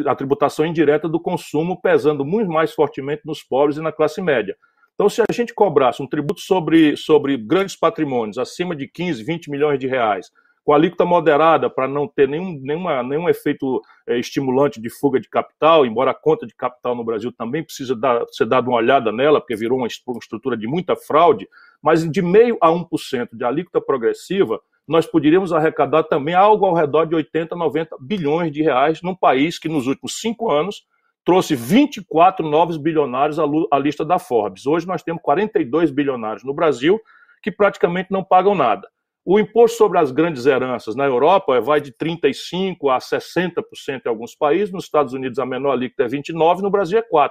[0.04, 4.56] a, tributação indireta do consumo, pesando muito mais fortemente nos pobres e na classe média.
[4.94, 9.50] Então, se a gente cobrasse um tributo sobre, sobre grandes patrimônios acima de 15, 20
[9.50, 10.30] milhões de reais,
[10.64, 15.28] com alíquota moderada para não ter nenhum, nenhuma, nenhum efeito é, estimulante de fuga de
[15.28, 19.12] capital, embora a conta de capital no Brasil também precisa dar, ser dada uma olhada
[19.12, 21.48] nela, porque virou uma, uma estrutura de muita fraude,
[21.80, 27.04] mas de meio a 1% de alíquota progressiva, nós poderíamos arrecadar também algo ao redor
[27.04, 30.82] de 80, 90 bilhões de reais num país que nos últimos cinco anos
[31.24, 34.66] trouxe 24 novos bilionários à lista da Forbes.
[34.66, 37.00] Hoje nós temos 42 bilionários no Brasil
[37.40, 38.88] que praticamente não pagam nada.
[39.24, 43.62] O imposto sobre as grandes heranças na Europa vai de 35% a 60%
[44.04, 47.28] em alguns países, nos Estados Unidos a menor alíquota é 29%, no Brasil é 4%.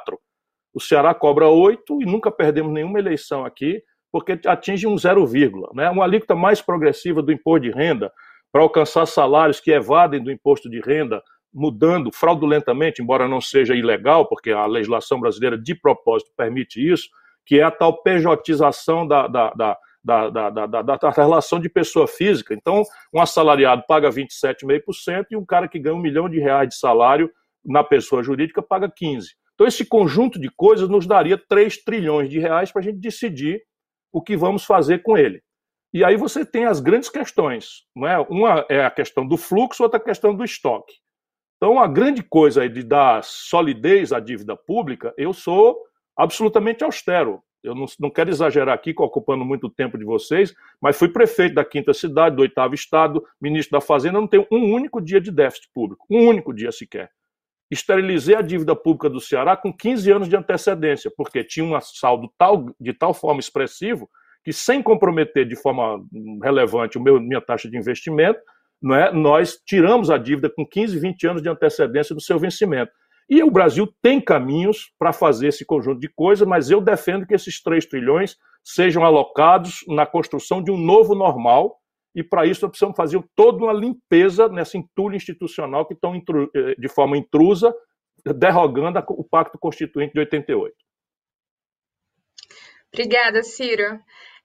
[0.74, 5.70] O Ceará cobra 8% e nunca perdemos nenhuma eleição aqui, porque atinge um zero vírgula.
[5.74, 5.90] Né?
[5.90, 8.12] Uma alíquota mais progressiva do imposto de renda
[8.52, 11.22] para alcançar salários que evadem do imposto de renda
[11.54, 17.10] mudando fraudulentamente, embora não seja ilegal, porque a legislação brasileira de propósito permite isso,
[17.46, 22.08] que é a tal pejotização da, da, da da, da, da, da, relação de pessoa
[22.08, 22.54] física.
[22.54, 26.76] Então, um assalariado paga 27,5% e um cara que ganha um milhão de reais de
[26.76, 27.30] salário
[27.66, 29.26] na pessoa jurídica paga 15%.
[29.54, 33.62] Então, esse conjunto de coisas nos daria 3 trilhões de reais para a gente decidir
[34.12, 35.42] o que vamos fazer com ele.
[35.94, 37.84] E aí você tem as grandes questões.
[37.96, 38.20] Não é?
[38.30, 40.94] Uma é a questão do fluxo, outra a questão do estoque.
[41.58, 45.78] Então, a grande coisa de dar solidez à dívida pública, eu sou
[46.16, 47.44] absolutamente austero.
[47.62, 51.66] Eu não, não quero exagerar aqui, ocupando muito tempo de vocês, mas fui prefeito da
[51.66, 55.70] quinta cidade, do oitavo estado, ministro da Fazenda, não tenho um único dia de déficit
[55.74, 57.12] público, um único dia sequer.
[57.70, 62.32] Esterilizei a dívida pública do Ceará com 15 anos de antecedência, porque tinha um saldo
[62.38, 64.10] tal, de tal forma expressivo
[64.44, 66.04] que, sem comprometer de forma
[66.42, 68.40] relevante o meu, minha taxa de investimento,
[68.82, 69.12] não é?
[69.12, 72.92] nós tiramos a dívida com 15, 20 anos de antecedência do seu vencimento.
[73.30, 77.36] E o Brasil tem caminhos para fazer esse conjunto de coisas, mas eu defendo que
[77.36, 81.78] esses 3 trilhões sejam alocados na construção de um novo normal,
[82.20, 86.76] e para isso nós precisamos fazer toda uma limpeza nessa entulho institucional que estão eh,
[86.78, 87.74] de forma intrusa
[88.36, 90.76] derrogando o Pacto Constituinte de 88.
[92.94, 94.00] Obrigada, Ciro.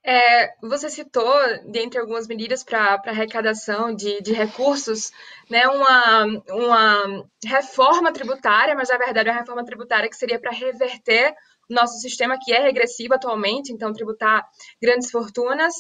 [0.07, 1.35] É, você citou,
[1.67, 5.11] dentre algumas medidas para arrecadação de, de recursos,
[5.51, 10.53] né, uma, uma reforma tributária, mas na verdade é uma reforma tributária que seria para
[10.53, 11.35] reverter
[11.69, 14.47] nosso sistema que é regressivo atualmente, então tributar
[14.81, 15.75] grandes fortunas.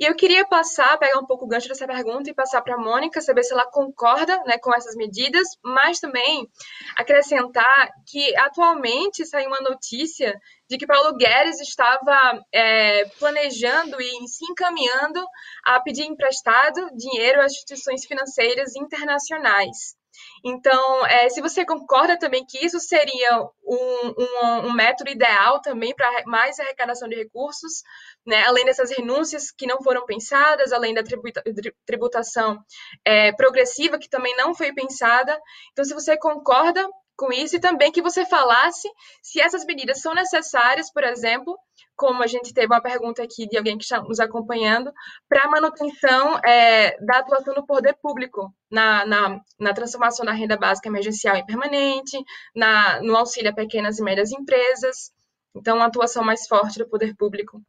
[0.00, 2.78] E eu queria passar, pegar um pouco o gancho dessa pergunta e passar para a
[2.78, 6.48] Mônica, saber se ela concorda né, com essas medidas, mas também
[6.96, 14.44] acrescentar que atualmente saiu uma notícia de que Paulo Guedes estava é, planejando e se
[14.50, 15.24] encaminhando
[15.64, 19.96] a pedir emprestado dinheiro às instituições financeiras internacionais.
[20.44, 25.94] Então, é, se você concorda também que isso seria um, um, um método ideal também
[25.94, 27.82] para mais arrecadação de recursos,
[28.26, 31.42] né, além dessas renúncias que não foram pensadas, além da tributa,
[31.84, 32.58] tributação
[33.04, 35.38] é, progressiva que também não foi pensada.
[35.72, 38.88] Então, se você concorda com isso e também que você falasse
[39.22, 41.58] se essas medidas são necessárias, por exemplo,
[41.96, 44.92] como a gente teve uma pergunta aqui de alguém que está nos acompanhando,
[45.28, 50.56] para a manutenção é, da atuação do poder público na, na, na, transformação da renda
[50.56, 52.18] básica emergencial em permanente,
[52.54, 55.10] na, no auxílio a pequenas e médias empresas.
[55.54, 57.62] Então, uma atuação mais forte do poder público.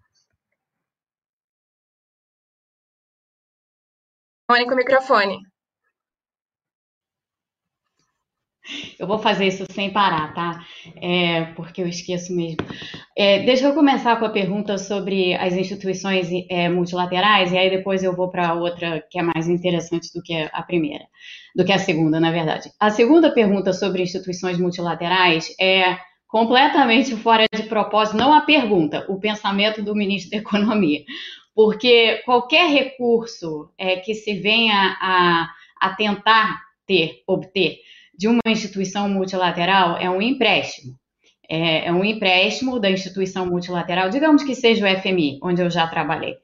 [4.49, 5.39] Mônica, o microfone.
[8.99, 10.65] Eu vou fazer isso sem parar, tá?
[11.01, 12.57] É, porque eu esqueço mesmo.
[13.15, 18.03] É, deixa eu começar com a pergunta sobre as instituições é, multilaterais, e aí depois
[18.03, 21.05] eu vou para outra que é mais interessante do que a primeira,
[21.55, 22.71] do que a segunda, na verdade.
[22.79, 29.19] A segunda pergunta sobre instituições multilaterais é completamente fora de propósito, não a pergunta, o
[29.19, 31.03] pensamento do ministro da Economia.
[31.55, 35.49] Porque qualquer recurso é, que se venha a,
[35.81, 37.79] a tentar ter, obter,
[38.17, 40.97] de uma instituição multilateral é um empréstimo.
[41.49, 45.87] É, é, um empréstimo da instituição multilateral, digamos que seja o FMI, onde eu já
[45.87, 46.35] trabalhei.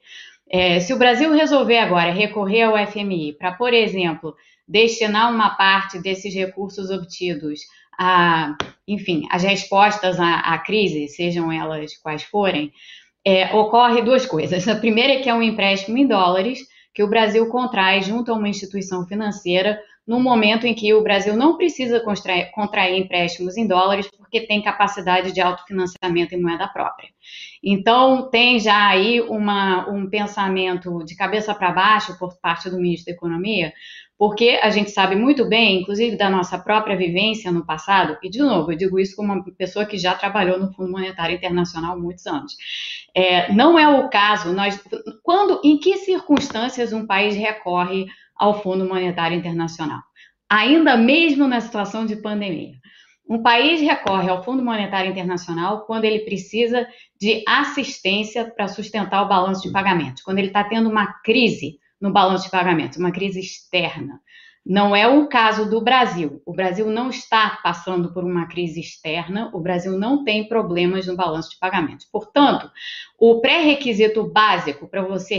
[0.48, 4.34] É, se o Brasil resolver agora recorrer ao FMI para, por exemplo,
[4.66, 7.60] destinar uma parte desses recursos obtidos
[7.98, 8.56] a,
[8.88, 12.72] enfim, as respostas à, à crise, sejam elas quais forem,
[13.24, 14.66] é, ocorre duas coisas.
[14.68, 16.60] A primeira é que é um empréstimo em dólares
[16.94, 21.34] que o Brasil contrai junto a uma instituição financeira no momento em que o Brasil
[21.34, 27.08] não precisa contrair, contrair empréstimos em dólares porque tem capacidade de autofinanciamento em moeda própria.
[27.62, 33.06] Então, tem já aí uma, um pensamento de cabeça para baixo por parte do ministro
[33.06, 33.72] da Economia,
[34.18, 38.38] porque a gente sabe muito bem, inclusive da nossa própria vivência no passado, e de
[38.38, 42.26] novo, eu digo isso como uma pessoa que já trabalhou no Fundo Monetário Internacional muitos
[42.26, 42.54] anos.
[43.14, 44.80] É, não é o caso, nós,
[45.22, 50.00] quando, em que circunstâncias um país recorre ao Fundo Monetário Internacional.
[50.48, 52.74] Ainda mesmo na situação de pandemia.
[53.28, 56.86] Um país recorre ao Fundo Monetário Internacional quando ele precisa
[57.18, 62.12] de assistência para sustentar o balanço de pagamentos, quando ele está tendo uma crise no
[62.12, 64.20] balanço de pagamentos, uma crise externa.
[64.66, 66.40] Não é o caso do Brasil.
[66.46, 71.16] O Brasil não está passando por uma crise externa, o Brasil não tem problemas no
[71.16, 72.06] balanço de pagamentos.
[72.06, 72.70] Portanto,
[73.18, 75.36] o pré-requisito básico para você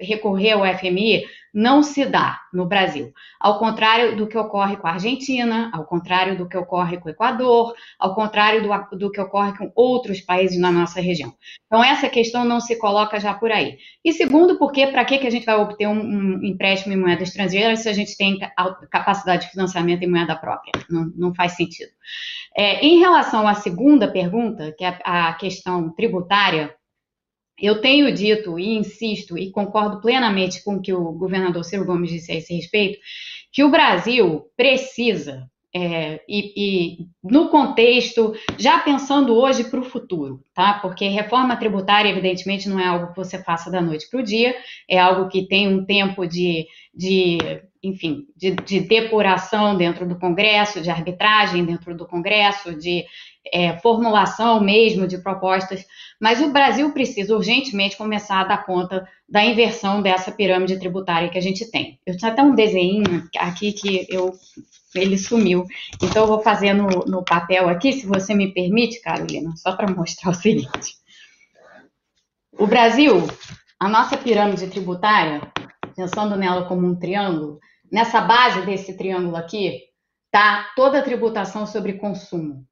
[0.00, 3.12] recorrer ao FMI não se dá no Brasil.
[3.40, 7.12] Ao contrário do que ocorre com a Argentina, ao contrário do que ocorre com o
[7.12, 11.32] Equador, ao contrário do, do que ocorre com outros países na nossa região.
[11.66, 13.78] Então, essa questão não se coloca já por aí.
[14.04, 17.22] E segundo, porque para que, que a gente vai obter um, um, empréstimo em moeda
[17.22, 18.38] estrangeira se a gente tem
[18.90, 20.72] capacidade de financiamento em moeda própria?
[20.88, 21.90] Não, não faz sentido.
[22.56, 26.74] É, em relação à segunda pergunta, que é a questão tributária,
[27.58, 32.10] eu tenho dito e insisto e concordo plenamente com o que o governador Ciro Gomes
[32.10, 32.98] disse a esse respeito,
[33.52, 40.42] que o Brasil precisa, é, e, e, no contexto, já pensando hoje para o futuro,
[40.54, 40.74] tá?
[40.74, 44.54] Porque reforma tributária, evidentemente, não é algo que você faça da noite para o dia,
[44.88, 47.38] é algo que tem um tempo de, de
[47.82, 53.04] enfim, de, de depuração dentro do Congresso, de arbitragem dentro do Congresso, de
[53.52, 55.84] é, formulação mesmo de propostas,
[56.20, 61.38] mas o Brasil precisa urgentemente começar a dar conta da inversão dessa pirâmide tributária que
[61.38, 62.00] a gente tem.
[62.06, 63.04] Eu tinha até um desenho
[63.38, 64.32] aqui que eu
[64.94, 65.66] ele sumiu.
[66.02, 69.90] Então, eu vou fazer no, no papel aqui, se você me permite, Carolina, só para
[69.90, 70.96] mostrar o seguinte.
[72.58, 73.26] O Brasil,
[73.78, 75.40] a nossa pirâmide tributária,
[75.94, 77.58] pensando nela como um triângulo,
[77.92, 79.82] nessa base desse triângulo aqui,
[80.26, 82.64] está toda a tributação sobre consumo.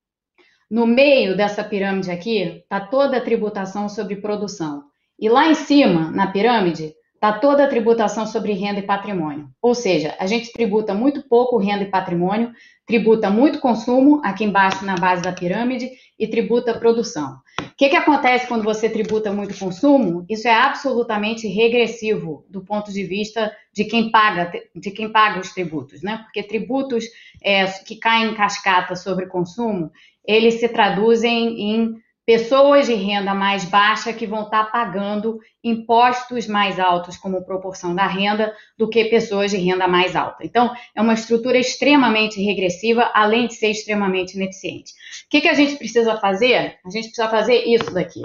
[0.70, 4.84] No meio dessa pirâmide aqui está toda a tributação sobre produção.
[5.18, 9.48] E lá em cima, na pirâmide, está toda a tributação sobre renda e patrimônio.
[9.62, 12.52] Ou seja, a gente tributa muito pouco renda e patrimônio,
[12.86, 17.38] tributa muito consumo aqui embaixo na base da pirâmide e tributa produção.
[17.60, 20.24] O que, que acontece quando você tributa muito consumo?
[20.28, 25.52] Isso é absolutamente regressivo do ponto de vista de quem paga, de quem paga os
[25.52, 26.18] tributos, né?
[26.24, 27.04] Porque tributos
[27.42, 29.90] é, que caem em cascata sobre consumo,
[30.26, 36.80] eles se traduzem em pessoas de renda mais baixa que vão estar pagando impostos mais
[36.80, 40.44] altos como proporção da renda do que pessoas de renda mais alta.
[40.44, 44.92] Então, é uma estrutura extremamente regressiva, além de ser extremamente ineficiente.
[45.26, 46.78] O que, que a gente precisa fazer?
[46.84, 48.22] A gente precisa fazer isso daqui.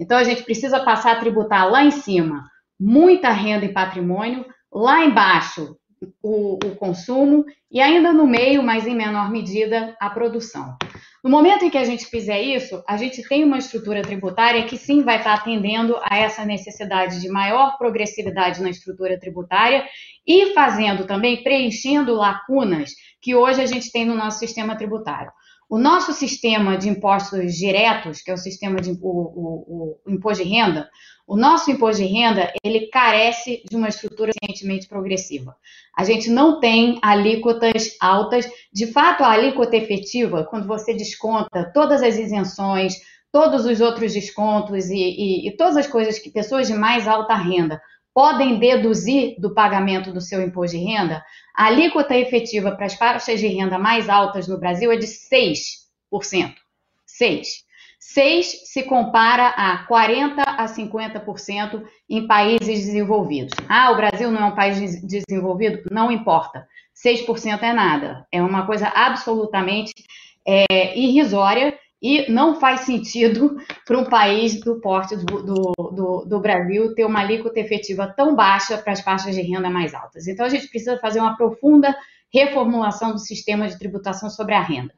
[0.00, 5.04] Então, a gente precisa passar a tributar lá em cima muita renda e patrimônio, lá
[5.04, 5.76] embaixo
[6.20, 10.76] o, o consumo e ainda no meio, mas em menor medida, a produção.
[11.22, 14.76] No momento em que a gente fizer isso, a gente tem uma estrutura tributária que
[14.76, 19.86] sim vai estar atendendo a essa necessidade de maior progressividade na estrutura tributária
[20.26, 25.30] e fazendo também, preenchendo lacunas que hoje a gente tem no nosso sistema tributário.
[25.72, 30.44] O nosso sistema de impostos diretos, que é o sistema de o, o, o, imposto
[30.44, 30.86] de renda,
[31.26, 35.56] o nosso imposto de renda, ele carece de uma estrutura suficientemente progressiva.
[35.96, 38.46] A gente não tem alíquotas altas.
[38.70, 42.96] De fato, a alíquota efetiva, quando você desconta todas as isenções,
[43.32, 47.34] todos os outros descontos e, e, e todas as coisas que pessoas de mais alta
[47.34, 47.80] renda
[48.14, 51.24] podem deduzir do pagamento do seu imposto de renda,
[51.56, 56.54] a alíquota efetiva para as faixas de renda mais altas no Brasil é de 6%.
[57.20, 57.44] 6%.
[58.02, 63.52] 6 se compara a 40 a 50% em países desenvolvidos.
[63.68, 65.88] Ah, o Brasil não é um país desenvolvido?
[65.88, 66.66] Não importa.
[66.94, 68.26] 6% é nada.
[68.32, 69.94] É uma coisa absolutamente
[70.46, 76.40] é, irrisória e não faz sentido para um país do porte do, do, do, do,
[76.40, 80.26] Brasil ter uma alíquota efetiva tão baixa para as faixas de renda mais altas.
[80.26, 81.96] Então, a gente precisa fazer uma profunda
[82.34, 84.92] reformulação do sistema de tributação sobre a renda.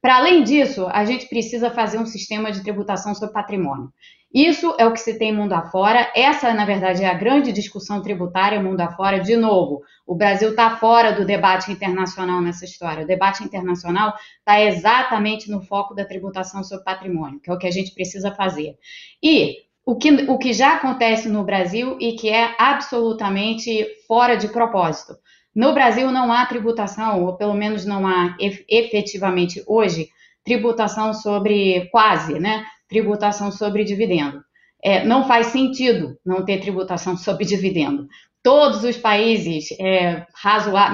[0.00, 3.92] Para além disso, a gente precisa fazer um sistema de tributação sobre patrimônio.
[4.32, 6.12] Isso é o que se tem mundo afora.
[6.14, 9.20] Essa, na verdade, é a grande discussão tributária mundo afora.
[9.20, 13.04] De novo, o Brasil está fora do debate internacional nessa história.
[13.04, 17.66] O debate internacional está exatamente no foco da tributação sobre patrimônio, que é o que
[17.66, 18.76] a gente precisa fazer.
[19.22, 24.48] E o que, o que já acontece no Brasil e que é absolutamente fora de
[24.48, 25.14] propósito.
[25.56, 28.36] No Brasil não há tributação, ou pelo menos não há
[28.68, 30.10] efetivamente hoje,
[30.44, 32.64] tributação sobre quase, né?
[32.88, 34.42] Tributação sobre dividendo.
[34.82, 38.06] É, não faz sentido não ter tributação sobre dividendo.
[38.42, 40.24] Todos os países é,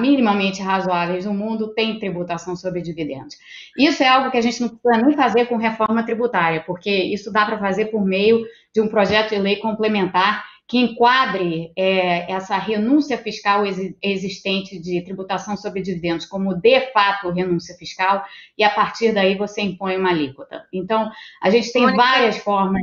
[0.00, 3.36] minimamente razoáveis do mundo têm tributação sobre dividendos.
[3.78, 7.30] Isso é algo que a gente não precisa nem fazer com reforma tributária, porque isso
[7.30, 12.56] dá para fazer por meio de um projeto de lei complementar que enquadre é, essa
[12.56, 13.64] renúncia fiscal
[14.02, 18.24] existente de tributação sobre dividendos como de fato renúncia fiscal,
[18.56, 20.66] e a partir daí você impõe uma alíquota.
[20.72, 21.10] Então,
[21.42, 22.02] a gente tem Mônica...
[22.02, 22.82] várias formas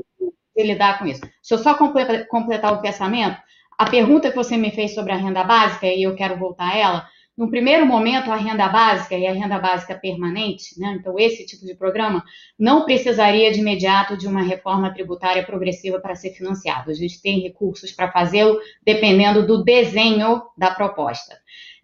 [0.56, 1.22] de lidar com isso.
[1.22, 3.38] Deixa eu só completar o pensamento.
[3.78, 6.78] A pergunta que você me fez sobre a renda básica, e eu quero voltar a
[6.78, 7.08] ela,
[7.38, 11.66] no primeiro momento, a renda básica e a renda básica permanente, né, então esse tipo
[11.66, 12.24] de programa,
[12.60, 16.92] não precisaria de imediato de uma reforma tributária progressiva para ser financiado.
[16.92, 21.38] A gente tem recursos para fazê-lo dependendo do desenho da proposta.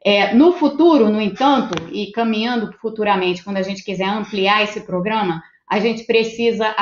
[0.06, 5.41] É, no futuro, no entanto, e caminhando futuramente, quando a gente quiser ampliar esse programa,
[5.68, 6.74] a gente precisa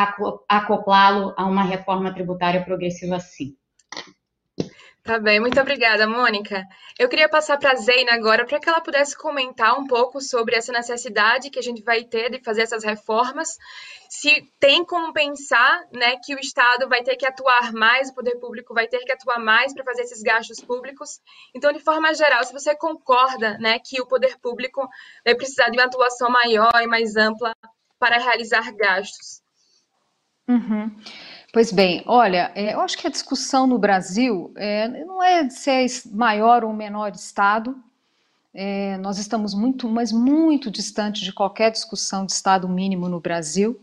[0.48, 3.56] acoplá-lo a uma reforma tributária progressiva, sim.
[5.06, 6.66] Tá bem, muito obrigada, Mônica.
[6.98, 10.56] Eu queria passar para a Zeina agora para que ela pudesse comentar um pouco sobre
[10.56, 13.56] essa necessidade que a gente vai ter de fazer essas reformas,
[14.10, 18.40] se tem como pensar né, que o Estado vai ter que atuar mais, o poder
[18.40, 21.20] público vai ter que atuar mais para fazer esses gastos públicos.
[21.54, 24.90] Então, de forma geral, se você concorda né, que o poder público
[25.24, 27.54] vai precisar de uma atuação maior e mais ampla
[28.00, 29.40] para realizar gastos.
[30.48, 30.96] Uhum.
[31.56, 35.72] Pois bem, olha, é, eu acho que a discussão no Brasil é, não é se
[35.72, 37.78] é maior ou menor Estado.
[38.54, 43.80] É, nós estamos muito, mas muito distante de qualquer discussão de Estado mínimo no Brasil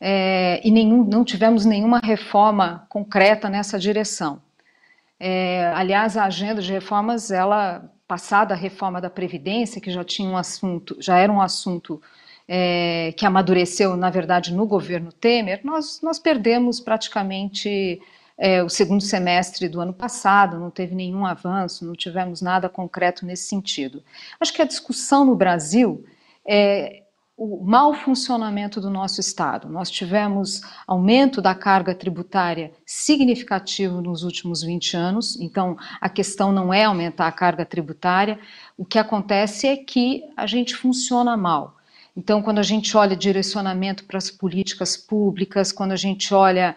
[0.00, 4.40] é, e nenhum, não tivemos nenhuma reforma concreta nessa direção.
[5.18, 10.30] É, aliás, a agenda de reformas, ela passada a reforma da Previdência, que já tinha
[10.30, 12.00] um assunto, já era um assunto
[12.48, 18.00] é, que amadureceu, na verdade, no governo Temer, nós, nós perdemos praticamente
[18.38, 23.26] é, o segundo semestre do ano passado, não teve nenhum avanço, não tivemos nada concreto
[23.26, 24.02] nesse sentido.
[24.40, 26.04] Acho que a discussão no Brasil
[26.46, 27.02] é
[27.36, 29.68] o mau funcionamento do nosso Estado.
[29.68, 36.74] Nós tivemos aumento da carga tributária significativo nos últimos 20 anos, então a questão não
[36.74, 38.40] é aumentar a carga tributária,
[38.76, 41.77] o que acontece é que a gente funciona mal.
[42.18, 46.74] Então, quando a gente olha direcionamento para as políticas públicas, quando a gente olha,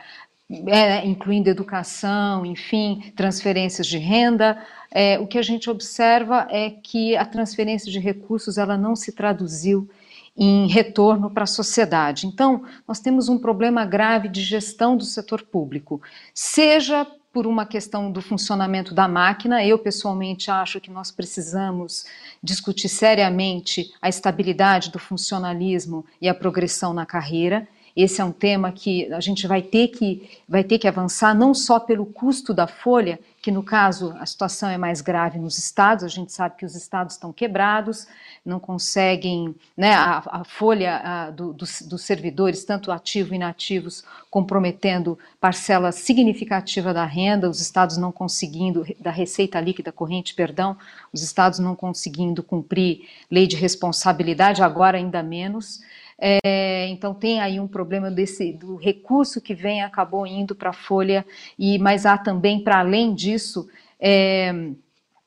[0.67, 7.17] é, incluindo educação, enfim, transferências de renda, é, o que a gente observa é que
[7.17, 9.89] a transferência de recursos ela não se traduziu
[10.37, 12.27] em retorno para a sociedade.
[12.27, 15.99] Então, nós temos um problema grave de gestão do setor público,
[16.35, 19.65] seja por uma questão do funcionamento da máquina.
[19.65, 22.05] Eu, pessoalmente, acho que nós precisamos
[22.43, 27.67] discutir seriamente a estabilidade do funcionalismo e a progressão na carreira.
[27.95, 31.53] Esse é um tema que a gente vai ter que, vai ter que avançar, não
[31.53, 36.03] só pelo custo da folha, que no caso a situação é mais grave nos estados,
[36.03, 38.07] a gente sabe que os estados estão quebrados,
[38.45, 44.03] não conseguem, né, a, a folha a, do, dos, dos, servidores, tanto ativos e inativos,
[44.29, 50.77] comprometendo parcela significativa da renda, os estados não conseguindo, da receita líquida corrente, perdão,
[51.11, 55.81] os estados não conseguindo cumprir lei de responsabilidade, agora ainda menos.
[56.23, 60.73] É, então tem aí um problema desse do recurso que vem acabou indo para a
[60.73, 61.25] folha
[61.57, 63.67] e mas há também para além disso
[63.99, 64.53] é,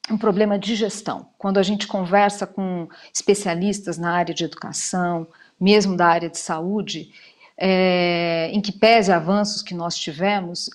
[0.09, 1.27] um problema de gestão.
[1.37, 5.27] Quando a gente conversa com especialistas na área de educação,
[5.61, 7.11] mesmo da área de saúde,
[7.57, 10.71] é, em que pese avanços que nós tivemos,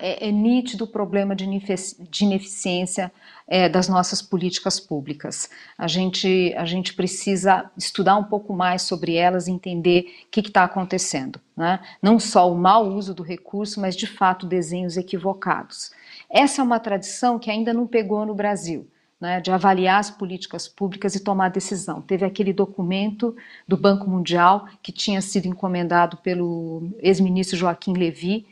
[0.00, 3.12] é, é, nítido o problema de ineficiência
[3.48, 5.48] é, das nossas políticas públicas.
[5.78, 10.40] A gente, a gente precisa estudar um pouco mais sobre elas e entender o que
[10.40, 11.40] está acontecendo.
[11.56, 11.80] Né?
[12.02, 15.92] Não só o mau uso do recurso, mas de fato desenhos equivocados.
[16.28, 18.88] Essa é uma tradição que ainda não pegou no Brasil.
[19.18, 22.02] Né, de avaliar as políticas públicas e tomar decisão.
[22.02, 23.34] Teve aquele documento
[23.66, 28.46] do Banco Mundial que tinha sido encomendado pelo ex-ministro Joaquim Levy,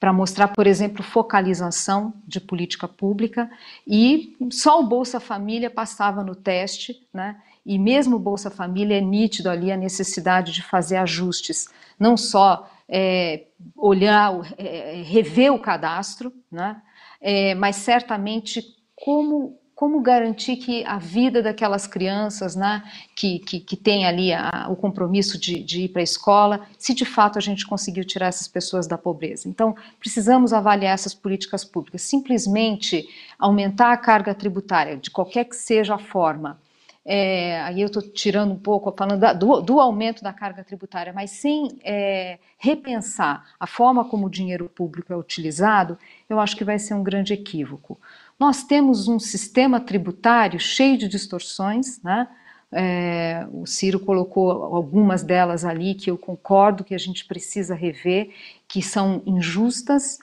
[0.00, 3.50] para mostrar, por exemplo, focalização de política pública
[3.86, 7.36] e só o Bolsa Família passava no teste, né?
[7.66, 12.66] E mesmo o Bolsa Família é nítido ali a necessidade de fazer ajustes, não só
[12.88, 13.44] é,
[13.76, 16.80] olhar, é, rever o cadastro, né?
[17.20, 18.64] É, mas certamente
[18.96, 22.82] como como garantir que a vida daquelas crianças, né,
[23.16, 26.92] que, que, que tem ali a, o compromisso de, de ir para a escola, se
[26.92, 29.48] de fato a gente conseguiu tirar essas pessoas da pobreza.
[29.48, 32.02] Então, precisamos avaliar essas políticas públicas.
[32.02, 33.08] Simplesmente
[33.38, 36.60] aumentar a carga tributária, de qualquer que seja a forma,
[37.02, 41.10] é, aí eu estou tirando um pouco, falando da, do, do, aumento da carga tributária,
[41.14, 46.64] mas sem é, repensar a forma como o dinheiro público é utilizado, eu acho que
[46.64, 47.98] vai ser um grande equívoco.
[48.40, 52.26] Nós temos um sistema tributário cheio de distorções, né?
[52.72, 58.30] É, o Ciro colocou algumas delas ali que eu concordo que a gente precisa rever,
[58.66, 60.18] que são injustas,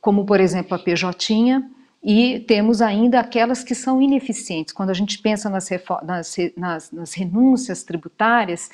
[0.00, 1.34] como por exemplo a PJ,
[2.04, 4.72] e temos ainda aquelas que são ineficientes.
[4.72, 5.68] Quando a gente pensa nas,
[6.04, 8.70] nas, nas, nas renúncias tributárias,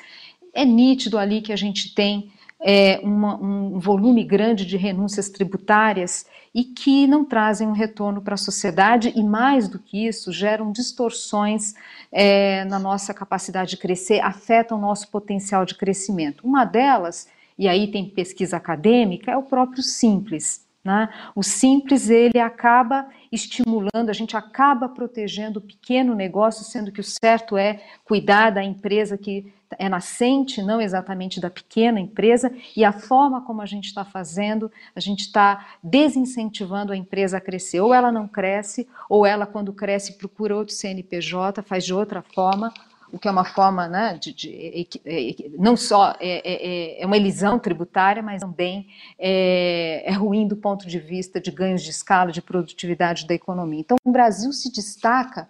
[0.53, 2.31] é nítido ali que a gente tem
[2.61, 8.35] é, uma, um volume grande de renúncias tributárias e que não trazem um retorno para
[8.35, 11.73] a sociedade e, mais do que isso, geram distorções
[12.09, 16.47] é, na nossa capacidade de crescer, afetam o nosso potencial de crescimento.
[16.47, 17.27] Uma delas,
[17.59, 20.65] e aí tem pesquisa acadêmica, é o próprio Simples.
[20.81, 21.09] Né?
[21.35, 27.03] O Simples ele acaba estimulando, a gente acaba protegendo o pequeno negócio, sendo que o
[27.03, 32.91] certo é cuidar da empresa que é nascente, não exatamente da pequena empresa, e a
[32.91, 37.79] forma como a gente está fazendo, a gente está desincentivando a empresa a crescer.
[37.81, 42.73] Ou ela não cresce, ou ela, quando cresce, procura outro CNPJ, faz de outra forma,
[43.11, 47.15] o que é uma forma, né, de, de, de não só é, é, é, uma
[47.15, 52.31] elisão tributária, mas também é, é ruim do ponto de vista de ganhos de escala,
[52.31, 53.79] de produtividade da economia.
[53.79, 55.47] Então, o Brasil se destaca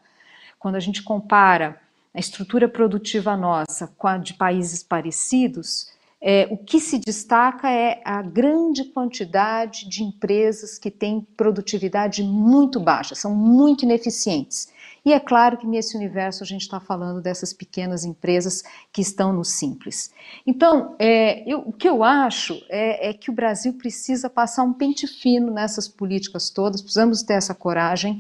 [0.60, 1.82] quando a gente compara
[2.16, 8.02] a estrutura produtiva nossa com a de países parecidos, é, o que se destaca é
[8.06, 14.74] a grande quantidade de empresas que têm produtividade muito baixa, são muito ineficientes.
[15.06, 19.32] E é claro que nesse universo a gente está falando dessas pequenas empresas que estão
[19.32, 20.12] no simples.
[20.48, 24.74] Então, é, eu, o que eu acho é, é, que o Brasil precisa passar um
[24.74, 28.20] pente fino nessas políticas todas, precisamos ter essa coragem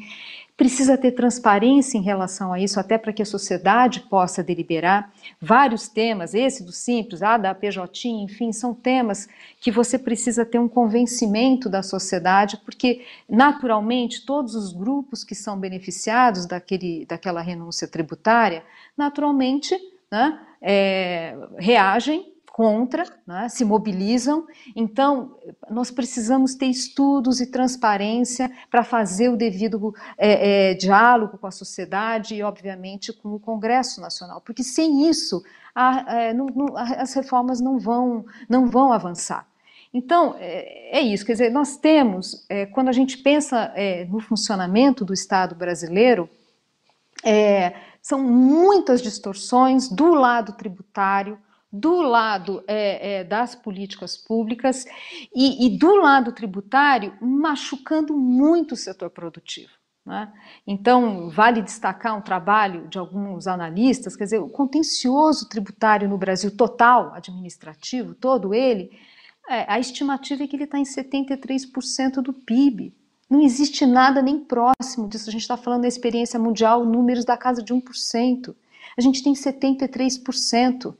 [0.57, 5.11] Precisa ter transparência em relação a isso, até para que a sociedade possa deliberar.
[5.41, 9.27] Vários temas, esse do Simples, a da PJ, enfim, são temas
[9.59, 15.59] que você precisa ter um convencimento da sociedade, porque, naturalmente, todos os grupos que são
[15.59, 18.63] beneficiados daquele, daquela renúncia tributária,
[18.97, 19.75] naturalmente,
[20.09, 24.47] né, é, reagem contra, né, se mobilizam.
[24.73, 25.37] Então,
[25.69, 31.51] nós precisamos ter estudos e transparência para fazer o devido é, é, diálogo com a
[31.51, 35.43] sociedade e, obviamente, com o Congresso Nacional, porque sem isso
[35.75, 39.45] a, é, não, não, as reformas não vão, não vão avançar.
[39.93, 44.21] Então, é, é isso, quer dizer, nós temos, é, quando a gente pensa é, no
[44.21, 46.29] funcionamento do Estado brasileiro,
[48.01, 51.39] são muitas distorções do lado tributário,
[51.71, 54.85] do lado é, é, das políticas públicas
[55.33, 59.71] e, e, do lado tributário, machucando muito o setor produtivo.
[60.05, 60.31] Né?
[60.67, 66.55] Então, vale destacar um trabalho de alguns analistas, quer dizer, o contencioso tributário no Brasil
[66.55, 68.91] total, administrativo, todo ele,
[69.49, 72.93] é, a estimativa é que ele está em 73% do PIB.
[73.29, 75.29] Não existe nada nem próximo disso.
[75.29, 78.55] A gente está falando da experiência mundial, números da casa de 1%.
[78.97, 80.95] A gente tem 73%.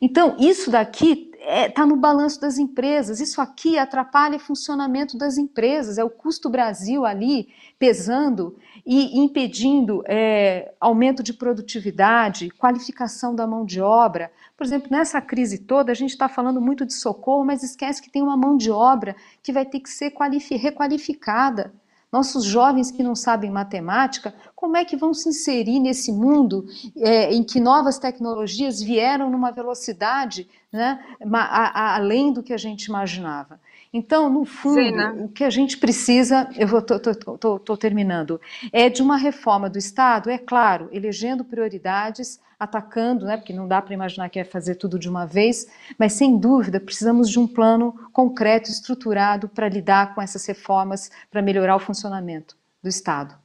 [0.00, 5.16] Então, isso daqui está é, tá no balanço das empresas, isso aqui atrapalha o funcionamento
[5.16, 13.34] das empresas, é o custo Brasil ali pesando e impedindo é, aumento de produtividade, qualificação
[13.34, 14.30] da mão de obra.
[14.56, 18.10] Por exemplo, nessa crise toda, a gente está falando muito de socorro, mas esquece que
[18.10, 20.12] tem uma mão de obra que vai ter que ser
[20.56, 21.72] requalificada.
[22.10, 27.32] Nossos jovens que não sabem matemática, como é que vão se inserir nesse mundo é,
[27.32, 32.84] em que novas tecnologias vieram numa velocidade né, a, a, além do que a gente
[32.86, 33.60] imaginava?
[33.92, 35.12] Então, no fundo, Zena.
[35.12, 38.40] o que a gente precisa, eu estou terminando,
[38.72, 43.80] é de uma reforma do Estado, é claro, elegendo prioridades, atacando, né, porque não dá
[43.80, 45.66] para imaginar que é fazer tudo de uma vez,
[45.96, 51.40] mas sem dúvida precisamos de um plano concreto, estruturado para lidar com essas reformas, para
[51.40, 53.36] melhorar o funcionamento do Estado.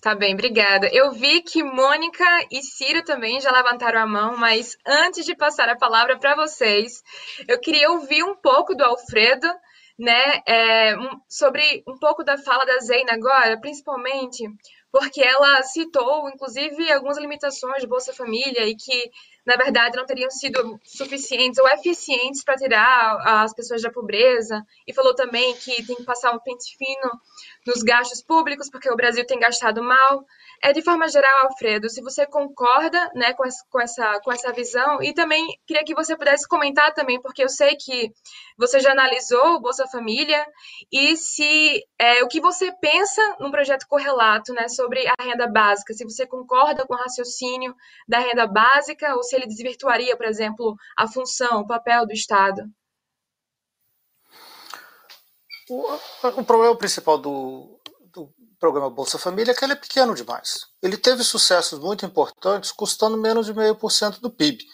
[0.00, 0.88] Tá, bem, obrigada.
[0.92, 5.68] Eu vi que Mônica e Ciro também já levantaram a mão, mas antes de passar
[5.68, 7.02] a palavra para vocês,
[7.48, 9.48] eu queria ouvir um pouco do Alfredo,
[9.98, 14.44] né, é, um, sobre um pouco da fala da Zeina agora, principalmente
[14.92, 19.10] porque ela citou, inclusive, algumas limitações de Bolsa Família e que,
[19.48, 24.62] na verdade, não teriam sido suficientes ou eficientes para tirar as pessoas da pobreza.
[24.86, 27.10] E falou também que tem que passar um pente fino
[27.66, 30.26] nos gastos públicos, porque o Brasil tem gastado mal.
[30.62, 34.52] É de forma geral, Alfredo, se você concorda né, com, essa, com, essa, com essa
[34.52, 38.12] visão, e também queria que você pudesse comentar também, porque eu sei que
[38.56, 40.44] você já analisou o Bolsa Família,
[40.90, 45.94] e se é, o que você pensa no projeto correlato né, sobre a renda básica,
[45.94, 47.74] se você concorda com o raciocínio
[48.08, 52.62] da renda básica, ou se ele desvirtuaria, por exemplo, a função, o papel do Estado.
[55.70, 55.84] O,
[56.40, 57.77] o problema principal do,
[58.58, 60.66] programa Bolsa Família que ele é pequeno demais.
[60.82, 64.64] Ele teve sucessos muito importantes, custando menos de meio por cento do PIB.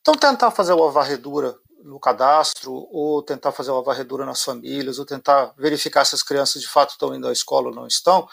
[0.00, 1.54] Então, tentar fazer uma varredura
[1.84, 6.60] no cadastro, ou tentar fazer uma varredura nas famílias, ou tentar verificar se as crianças
[6.60, 8.28] de fato estão indo à escola ou não estão,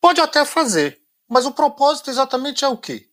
[0.00, 1.00] pode até fazer.
[1.28, 3.08] Mas o propósito exatamente é o quê?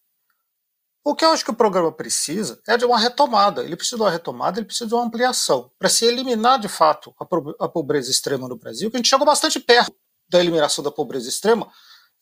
[1.03, 3.63] O que eu acho que o programa precisa é de uma retomada.
[3.63, 7.13] Ele precisa de uma retomada, ele precisa de uma ampliação, para se eliminar de fato
[7.59, 9.93] a pobreza extrema no Brasil, que a gente chegou bastante perto
[10.29, 11.71] da eliminação da pobreza extrema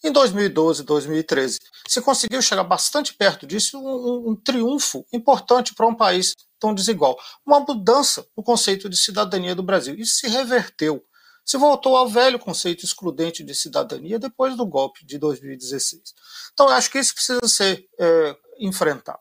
[0.03, 1.59] em 2012, 2013.
[1.87, 7.17] Se conseguiu chegar bastante perto disso, um, um triunfo importante para um país tão desigual.
[7.45, 9.95] Uma mudança no conceito de cidadania do Brasil.
[9.95, 11.03] Isso se reverteu.
[11.45, 16.01] Se voltou ao velho conceito excludente de cidadania depois do golpe de 2016.
[16.53, 19.19] Então, eu acho que isso precisa ser é, enfrentado.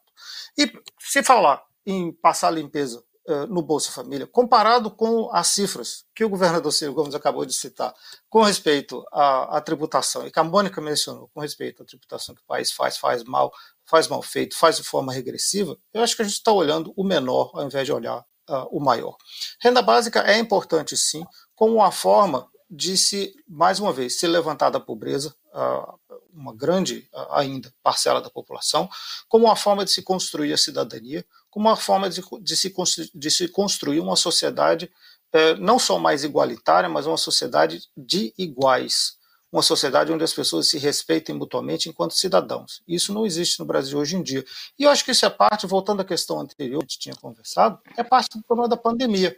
[0.56, 0.70] E
[1.00, 3.11] se falar em passar limpeza eh,
[3.48, 7.94] no Bolsa Família, comparado com as cifras que o governador Ciro Gomes acabou de citar
[8.28, 12.42] com respeito à, à, tributação, e que a Mônica mencionou com respeito à tributação que
[12.42, 13.52] o país faz, faz mal,
[13.84, 17.04] faz mal feito, faz de forma regressiva, eu acho que a gente está olhando o
[17.04, 19.16] menor ao invés de olhar uh, o maior.
[19.60, 21.24] Renda básica é importante sim,
[21.54, 27.06] como uma forma de se, mais uma vez, se levantar da pobreza, uh, uma grande
[27.12, 28.88] uh, ainda parcela da população,
[29.28, 32.74] como uma forma de se construir a cidadania, como uma forma de, de, se,
[33.14, 34.90] de se construir uma sociedade
[35.30, 39.18] é, não só mais igualitária, mas uma sociedade de iguais.
[39.52, 42.82] Uma sociedade onde as pessoas se respeitem mutuamente enquanto cidadãos.
[42.88, 44.42] Isso não existe no Brasil hoje em dia.
[44.78, 47.14] E eu acho que isso é parte, voltando à questão anterior que a gente tinha
[47.16, 49.36] conversado, é parte do problema da pandemia.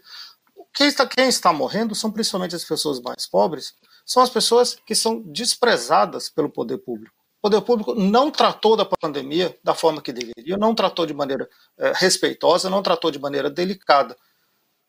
[0.73, 3.75] Quem está, quem está morrendo são principalmente as pessoas mais pobres,
[4.07, 9.55] são as pessoas que são desprezadas pelo poder público poder público não tratou da pandemia
[9.62, 14.16] da forma que deveria, não tratou de maneira é, respeitosa, não tratou de maneira delicada.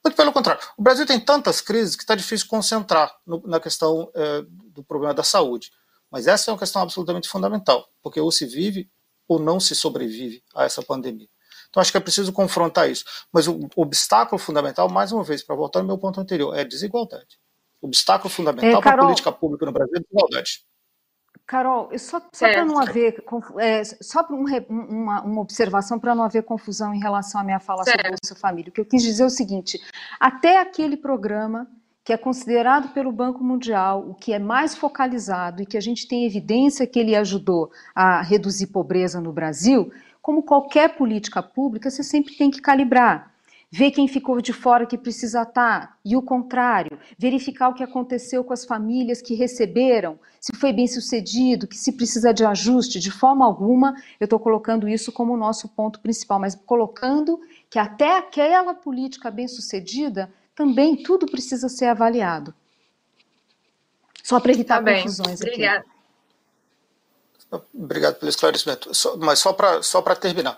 [0.02, 0.62] Muito pelo contrário.
[0.78, 4.42] O Brasil tem tantas crises que está difícil concentrar no, na questão é,
[4.74, 5.70] do problema da saúde.
[6.10, 8.90] Mas essa é uma questão absolutamente fundamental, porque ou se vive
[9.28, 11.28] ou não se sobrevive a essa pandemia.
[11.70, 13.04] Então acho que é preciso confrontar isso.
[13.34, 16.64] Mas o obstáculo fundamental, mais uma vez, para voltar ao meu ponto anterior, é a
[16.64, 17.38] desigualdade.
[17.82, 20.65] O obstáculo fundamental é, para a política pública no Brasil é a desigualdade.
[21.48, 23.24] Carol, só, só para não haver
[23.60, 27.84] é, só um, uma, uma, observação para não haver confusão em relação à minha fala
[27.84, 27.98] certo.
[27.98, 28.70] sobre Bolsa Família.
[28.70, 29.80] O que eu quis dizer é o seguinte:
[30.20, 31.68] até aquele programa
[32.04, 36.08] que é considerado pelo Banco Mundial o que é mais focalizado e que a gente
[36.08, 39.92] tem evidência que ele ajudou a reduzir pobreza no Brasil,
[40.22, 43.35] como qualquer política pública, você sempre tem que calibrar
[43.76, 48.42] ver quem ficou de fora que precisa estar, e o contrário, verificar o que aconteceu
[48.42, 53.12] com as famílias que receberam, se foi bem sucedido, que se precisa de ajuste, de
[53.12, 57.38] forma alguma, eu estou colocando isso como o nosso ponto principal, mas colocando
[57.70, 62.56] que até aquela política bem sucedida, também tudo precisa ser avaliado.
[64.24, 65.84] Só para evitar tá confusões Obrigada.
[67.52, 67.66] aqui.
[67.74, 68.90] Obrigado pelo esclarecimento.
[69.18, 70.58] mas só para só terminar,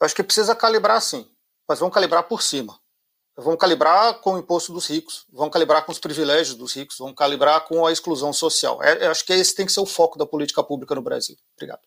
[0.00, 1.29] eu acho que precisa calibrar sim
[1.70, 2.76] mas vão calibrar por cima.
[3.36, 7.14] Vão calibrar com o imposto dos ricos, vão calibrar com os privilégios dos ricos, vão
[7.14, 8.82] calibrar com a exclusão social.
[8.82, 11.36] É, acho que esse tem que ser o foco da política pública no Brasil.
[11.54, 11.82] Obrigado.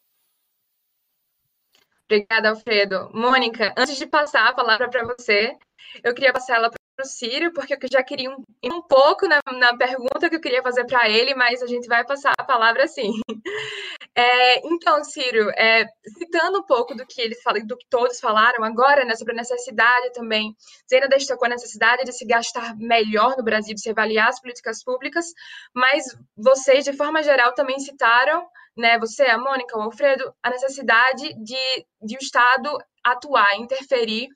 [2.05, 3.09] Obrigada, Alfredo.
[3.13, 5.57] Mônica, antes de passar a palavra para você,
[6.01, 6.71] eu queria passar ela
[7.03, 10.41] para o Círio, porque eu já queria um, um pouco na, na, pergunta que eu
[10.41, 13.11] queria fazer para ele, mas a gente vai passar a palavra assim.
[14.15, 15.87] É, então, Círio, é,
[16.19, 19.37] citando um pouco do que eles falam, do que todos falaram agora, né, sobre a
[19.37, 20.55] necessidade também,
[20.87, 24.83] Zena destacou a necessidade de se gastar melhor no Brasil, de se avaliar as políticas
[24.83, 25.25] públicas,
[25.73, 28.45] mas vocês, de forma geral, também citaram
[28.77, 34.27] né, você, a Mônica, o Alfredo, a necessidade de, de o Estado atuar, interferir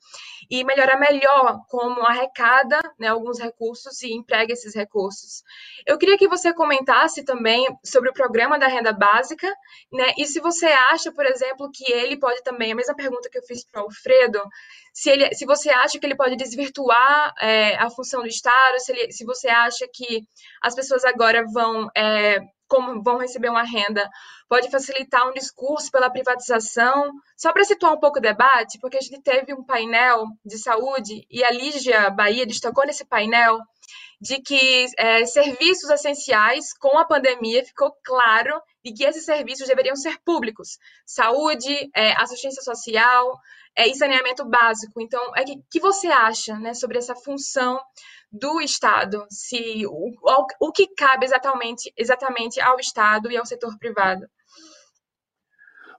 [0.50, 5.42] e melhorar melhor como arrecada né, alguns recursos e emprega esses recursos.
[5.86, 9.48] Eu queria que você comentasse também sobre o programa da renda básica,
[9.92, 13.38] né, e se você acha, por exemplo, que ele pode também, a mesma pergunta que
[13.38, 14.40] eu fiz para o Alfredo,
[14.92, 18.92] se, ele, se você acha que ele pode desvirtuar é, a função do Estado, se,
[18.92, 20.22] ele, se você acha que
[20.62, 22.38] as pessoas agora vão é,
[22.68, 24.08] como vão receber uma renda,
[24.48, 27.10] pode facilitar um discurso pela privatização.
[27.36, 31.26] Só para situar um pouco o debate, porque a gente teve um painel de saúde
[31.30, 33.58] e a Lígia Bahia destacou nesse painel
[34.20, 39.94] de que é, serviços essenciais com a pandemia ficou claro e que esses serviços deveriam
[39.94, 43.38] ser públicos, saúde, é, assistência social
[43.76, 45.00] é, e saneamento básico.
[45.00, 47.80] Então, é que, que você acha né, sobre essa função
[48.30, 50.12] do Estado, se o,
[50.60, 54.26] o que cabe exatamente, exatamente ao Estado e ao setor privado.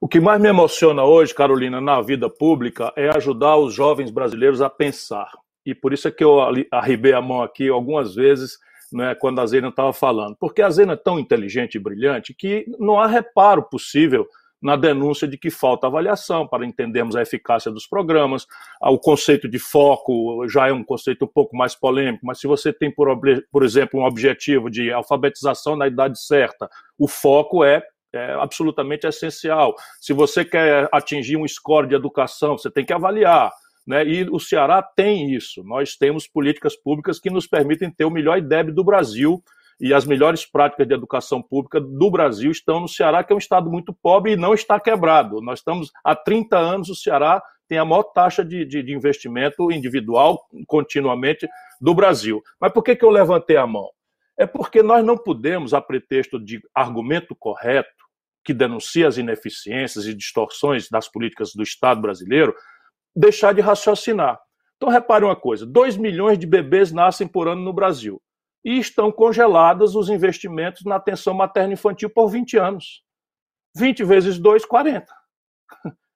[0.01, 4.61] O que mais me emociona hoje, Carolina, na vida pública é ajudar os jovens brasileiros
[4.61, 5.29] a pensar.
[5.65, 6.39] E por isso é que eu
[6.71, 8.57] arribei a mão aqui algumas vezes,
[8.93, 10.37] né, quando a Zena estava falando.
[10.39, 14.25] Porque a Zena é tão inteligente e brilhante que não há reparo possível
[14.61, 18.45] na denúncia de que falta avaliação para entendermos a eficácia dos programas.
[18.81, 22.47] Ah, o conceito de foco já é um conceito um pouco mais polêmico, mas se
[22.47, 23.07] você tem, por,
[23.51, 29.75] por exemplo, um objetivo de alfabetização na idade certa, o foco é é absolutamente essencial.
[30.01, 33.51] Se você quer atingir um score de educação, você tem que avaliar.
[33.85, 34.05] Né?
[34.05, 35.63] E o Ceará tem isso.
[35.63, 39.43] Nós temos políticas públicas que nos permitem ter o melhor IDEB do Brasil
[39.79, 43.39] e as melhores práticas de educação pública do Brasil estão no Ceará, que é um
[43.39, 45.41] estado muito pobre e não está quebrado.
[45.41, 49.71] Nós estamos há 30 anos, o Ceará tem a maior taxa de, de, de investimento
[49.71, 51.47] individual continuamente
[51.79, 52.41] do Brasil.
[52.59, 53.89] Mas por que, que eu levantei a mão?
[54.37, 57.89] É porque nós não podemos, a pretexto de argumento correto,
[58.43, 62.55] que denuncia as ineficiências e distorções das políticas do Estado brasileiro,
[63.15, 64.39] deixar de raciocinar.
[64.77, 68.19] Então, repare uma coisa: 2 milhões de bebês nascem por ano no Brasil
[68.63, 73.03] e estão congelados os investimentos na atenção materno-infantil por 20 anos.
[73.75, 75.05] 20 vezes 2, 40.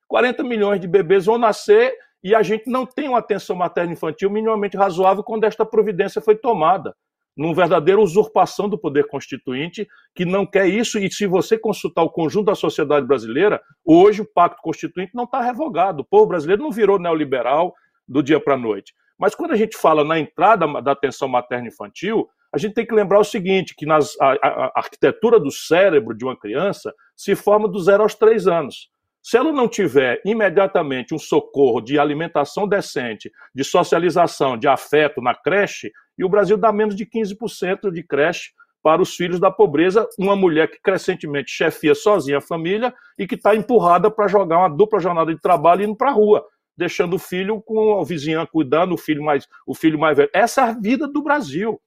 [0.07, 4.77] 40 milhões de bebês vão nascer e a gente não tem uma atenção materno-infantil minimamente
[4.77, 6.95] razoável quando esta providência foi tomada.
[7.35, 12.11] Numa verdadeira usurpação do poder constituinte, que não quer isso, e se você consultar o
[12.11, 16.01] conjunto da sociedade brasileira, hoje o pacto constituinte não está revogado.
[16.01, 17.73] O povo brasileiro não virou neoliberal
[18.07, 18.93] do dia para a noite.
[19.17, 23.19] Mas quando a gente fala na entrada da atenção materno-infantil, a gente tem que lembrar
[23.19, 27.79] o seguinte, que nas, a, a, arquitetura do cérebro de uma criança se forma do
[27.79, 28.91] zero aos três anos.
[29.23, 35.33] Se ela não tiver imediatamente um socorro de alimentação decente, de socialização, de afeto na
[35.33, 38.51] creche, e o Brasil dá menos de 15% de creche
[38.83, 43.35] para os filhos da pobreza, uma mulher que crescentemente chefia sozinha a família e que
[43.35, 46.45] está empurrada para jogar uma dupla jornada de trabalho indo para a rua
[46.77, 50.29] deixando o filho com a vizinha cuidando, o filho mais, o filho mais velho.
[50.33, 51.79] Essa é a vida do Brasil.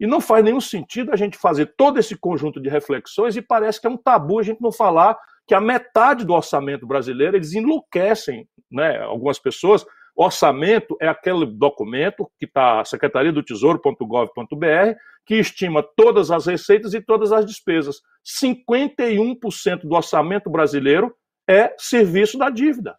[0.00, 3.80] E não faz nenhum sentido a gente fazer todo esse conjunto de reflexões e parece
[3.80, 5.16] que é um tabu a gente não falar
[5.46, 8.98] que a metade do orçamento brasileiro eles enlouquecem, né?
[9.00, 9.84] Algumas pessoas.
[10.14, 17.00] Orçamento é aquele documento que está secretaria do tesouro.gov.br que estima todas as receitas e
[17.00, 18.02] todas as despesas.
[18.42, 21.14] 51% do orçamento brasileiro
[21.48, 22.96] é serviço da dívida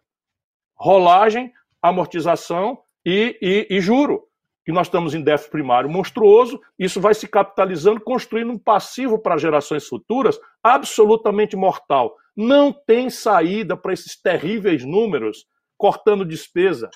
[0.74, 4.24] rolagem, amortização e, e, e juro.
[4.64, 9.36] Que nós estamos em déficit primário monstruoso, isso vai se capitalizando, construindo um passivo para
[9.36, 12.16] gerações futuras absolutamente mortal.
[12.34, 15.46] Não tem saída para esses terríveis números
[15.76, 16.90] cortando despesa.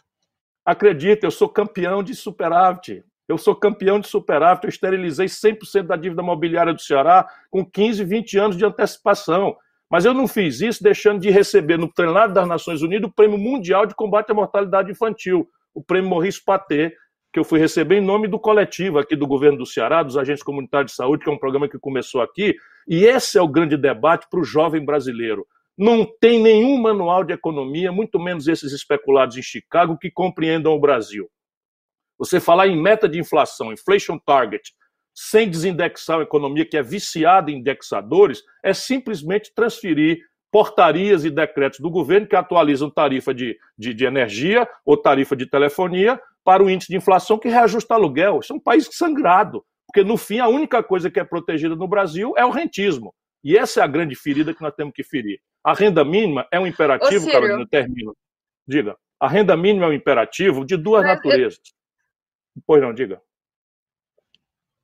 [0.65, 3.05] Acredita, eu sou campeão de superávit.
[3.29, 4.65] Eu sou campeão de superávit.
[4.65, 9.55] Eu esterilizei 100% da dívida mobiliária do Ceará com 15, 20 anos de antecipação.
[9.91, 13.39] Mas eu não fiz isso deixando de receber no plenário das Nações Unidas o Prêmio
[13.39, 16.93] Mundial de Combate à Mortalidade Infantil, o Prêmio Maurice Paté,
[17.33, 20.43] que eu fui receber em nome do coletivo aqui do governo do Ceará, dos agentes
[20.43, 22.55] comunitários de saúde, que é um programa que começou aqui.
[22.87, 25.47] E esse é o grande debate para o jovem brasileiro.
[25.77, 30.81] Não tem nenhum manual de economia, muito menos esses especulados em Chicago, que compreendam o
[30.81, 31.31] Brasil.
[32.19, 34.73] Você falar em meta de inflação, inflation target,
[35.21, 41.81] sem desindexar a economia que é viciada em indexadores, é simplesmente transferir portarias e decretos
[41.81, 46.71] do governo que atualizam tarifa de, de, de energia ou tarifa de telefonia para o
[46.71, 48.39] índice de inflação que reajusta aluguel.
[48.39, 51.89] Isso é um país sangrado, porque no fim a única coisa que é protegida no
[51.89, 53.13] Brasil é o rentismo.
[53.43, 55.41] E essa é a grande ferida que nós temos que ferir.
[55.65, 58.17] A renda mínima é um imperativo, Ô, Carolina, termino.
[58.67, 58.97] Diga.
[59.19, 61.61] A renda mínima é um imperativo de duas Mas naturezas.
[62.57, 62.63] Eu...
[62.65, 63.21] Pois não, diga.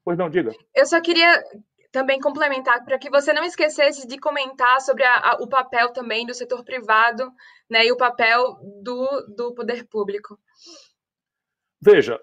[0.05, 0.53] Pois não, diga.
[0.75, 1.43] Eu só queria
[1.91, 6.27] também complementar para que você não esquecesse de comentar sobre a, a, o papel também
[6.27, 7.31] do setor privado
[7.71, 10.39] né, e o papel do, do poder público.
[11.81, 12.19] Veja,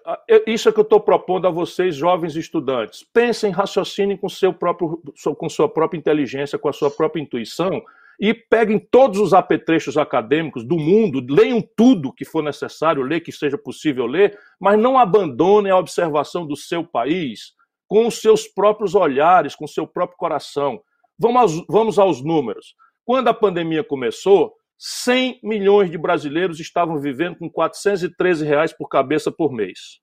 [0.46, 3.04] isso é que eu estou propondo a vocês, jovens estudantes.
[3.14, 5.00] Pensem, raciocinem com, seu próprio,
[5.38, 7.80] com sua própria inteligência, com a sua própria intuição,
[8.20, 13.32] e peguem todos os apetrechos acadêmicos do mundo, leiam tudo que for necessário ler, que
[13.32, 17.54] seja possível ler, mas não abandonem a observação do seu país,
[17.92, 20.82] com os seus próprios olhares, com o seu próprio coração.
[21.18, 22.74] Vamos aos, vamos aos números.
[23.04, 29.30] Quando a pandemia começou, 100 milhões de brasileiros estavam vivendo com 413 reais por cabeça
[29.30, 30.00] por mês.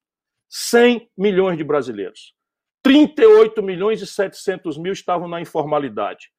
[0.49, 2.35] 100 milhões de brasileiros.
[2.83, 6.29] 38 milhões e 700 mil estavam na informalidade.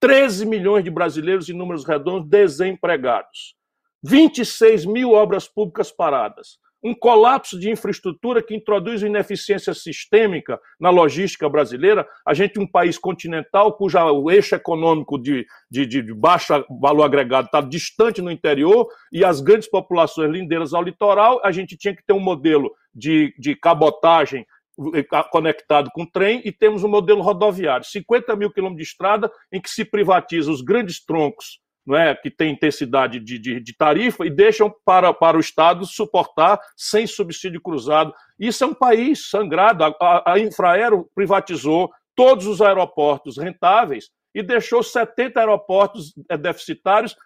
[0.00, 3.54] 13 milhões de brasileiros, em números redondos, desempregados.
[4.02, 11.48] 26 mil obras públicas paradas um colapso de infraestrutura que introduz ineficiência sistêmica na logística
[11.48, 12.06] brasileira.
[12.26, 13.98] A gente, um país continental, cujo
[14.30, 19.68] eixo econômico de, de, de baixo valor agregado está distante no interior e as grandes
[19.68, 24.46] populações lindeiras ao litoral, a gente tinha que ter um modelo de, de cabotagem
[24.94, 27.86] eh, conectado com trem e temos um modelo rodoviário.
[27.86, 32.52] 50 mil quilômetros de estrada em que se privatiza os grandes troncos é, que tem
[32.52, 38.14] intensidade de, de, de, tarifa e deixam para, para o Estado suportar sem subsídio cruzado.
[38.38, 39.84] Isso é um país sangrado.
[39.84, 47.16] A, a, a Infraero privatizou todos os aeroportos rentáveis e deixou 70 aeroportos eh, deficitários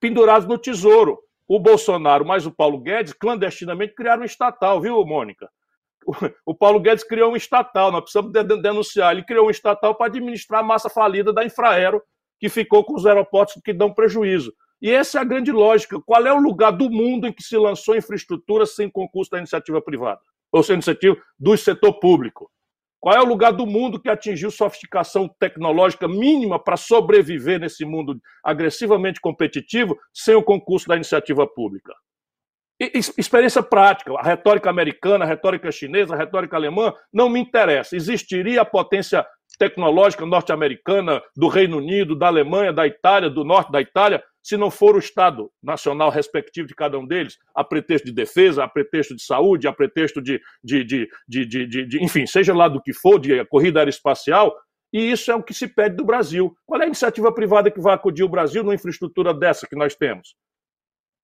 [0.00, 1.18] pendurados no tesouro.
[1.46, 5.48] O Bolsonaro mais o Paulo Guedes clandestinamente criaram um estatal, viu, Mônica?
[6.46, 8.32] O Paulo Guedes criou um estatal, nós precisamos
[8.62, 9.12] denunciar.
[9.12, 12.02] Ele criou um estatal para administrar a massa falida da Infraero,
[12.40, 14.52] que ficou com os aeroportos que dão prejuízo.
[14.80, 16.00] E essa é a grande lógica.
[16.00, 19.80] Qual é o lugar do mundo em que se lançou infraestrutura sem concurso da iniciativa
[19.82, 20.20] privada?
[20.50, 22.50] Ou sem iniciativa do setor público?
[22.98, 28.18] Qual é o lugar do mundo que atingiu sofisticação tecnológica mínima para sobreviver nesse mundo
[28.42, 31.92] agressivamente competitivo sem o concurso da iniciativa pública?
[33.18, 37.94] experiência prática, a retórica americana, a retórica chinesa, a retórica alemã, não me interessa.
[37.94, 39.26] Existiria a potência
[39.60, 44.70] tecnológica norte-americana, do Reino Unido, da Alemanha, da Itália, do norte da Itália, se não
[44.70, 49.14] for o Estado nacional respectivo de cada um deles, a pretexto de defesa, a pretexto
[49.14, 53.18] de saúde, a pretexto de, de, de, de, de, enfim, seja lá do que for,
[53.18, 54.56] de corrida aeroespacial,
[54.90, 56.56] e isso é o que se pede do Brasil.
[56.64, 59.94] Qual é a iniciativa privada que vai acudir o Brasil numa infraestrutura dessa que nós
[59.94, 60.34] temos?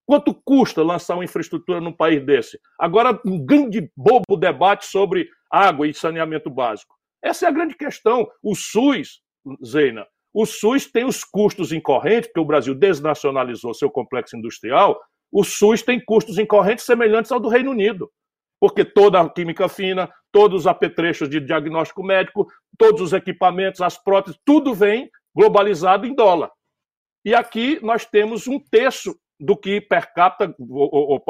[0.05, 2.61] Quanto custa lançar uma infraestrutura num país desse?
[2.79, 6.96] Agora, um grande bobo debate sobre água e saneamento básico.
[7.27, 8.29] Essa é a grande questão.
[8.41, 9.21] O SUS,
[9.65, 15.01] Zeina, o SUS tem os custos incorrentes, porque o Brasil desnacionalizou seu complexo industrial,
[15.33, 18.09] o SUS tem custos incorrentes semelhantes ao do Reino Unido.
[18.61, 22.47] Porque toda a química fina, todos os apetrechos de diagnóstico médico,
[22.79, 26.51] todos os equipamentos, as próteses, tudo vem globalizado em dólar.
[27.25, 31.23] E aqui nós temos um terço do que per capita ou,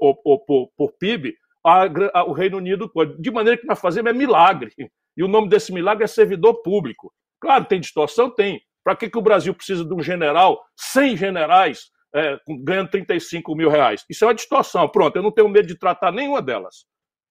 [0.00, 1.84] ou, por PIB a,
[2.14, 2.90] a, o Reino Unido.
[3.18, 4.72] De maneira que nós fazemos é milagre.
[5.16, 7.12] E o nome desse milagre é servidor público.
[7.40, 8.30] Claro, tem distorção?
[8.30, 8.60] Tem.
[8.84, 13.68] Para que, que o Brasil precisa de um general, 100 generais, é, ganhando 35 mil
[13.68, 14.04] reais?
[14.08, 14.88] Isso é uma distorção.
[14.88, 16.84] Pronto, eu não tenho medo de tratar nenhuma delas.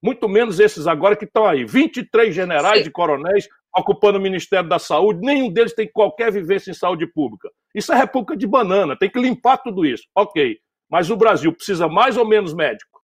[0.03, 1.63] Muito menos esses agora que estão aí.
[1.63, 2.89] 23 generais Sim.
[2.89, 7.49] e coronéis ocupando o Ministério da Saúde, nenhum deles tem qualquer vivência em saúde pública.
[7.73, 10.03] Isso é república de banana, tem que limpar tudo isso.
[10.15, 10.57] Ok.
[10.89, 13.01] Mas o Brasil precisa mais ou menos médico?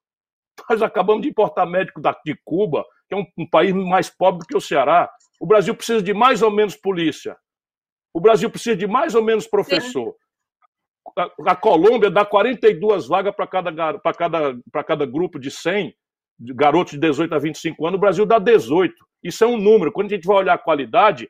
[0.69, 4.45] Nós acabamos de importar médico de Cuba, que é um, um país mais pobre do
[4.45, 5.09] que o Ceará.
[5.39, 7.37] O Brasil precisa de mais ou menos polícia.
[8.13, 10.15] O Brasil precisa de mais ou menos professor.
[11.17, 15.95] A, a Colômbia dá 42 vagas para cada, cada, cada grupo de 100
[16.39, 17.97] de garotos de 18 a 25 anos.
[17.97, 18.93] O Brasil dá 18.
[19.23, 19.91] Isso é um número.
[19.91, 21.29] Quando a gente vai olhar a qualidade,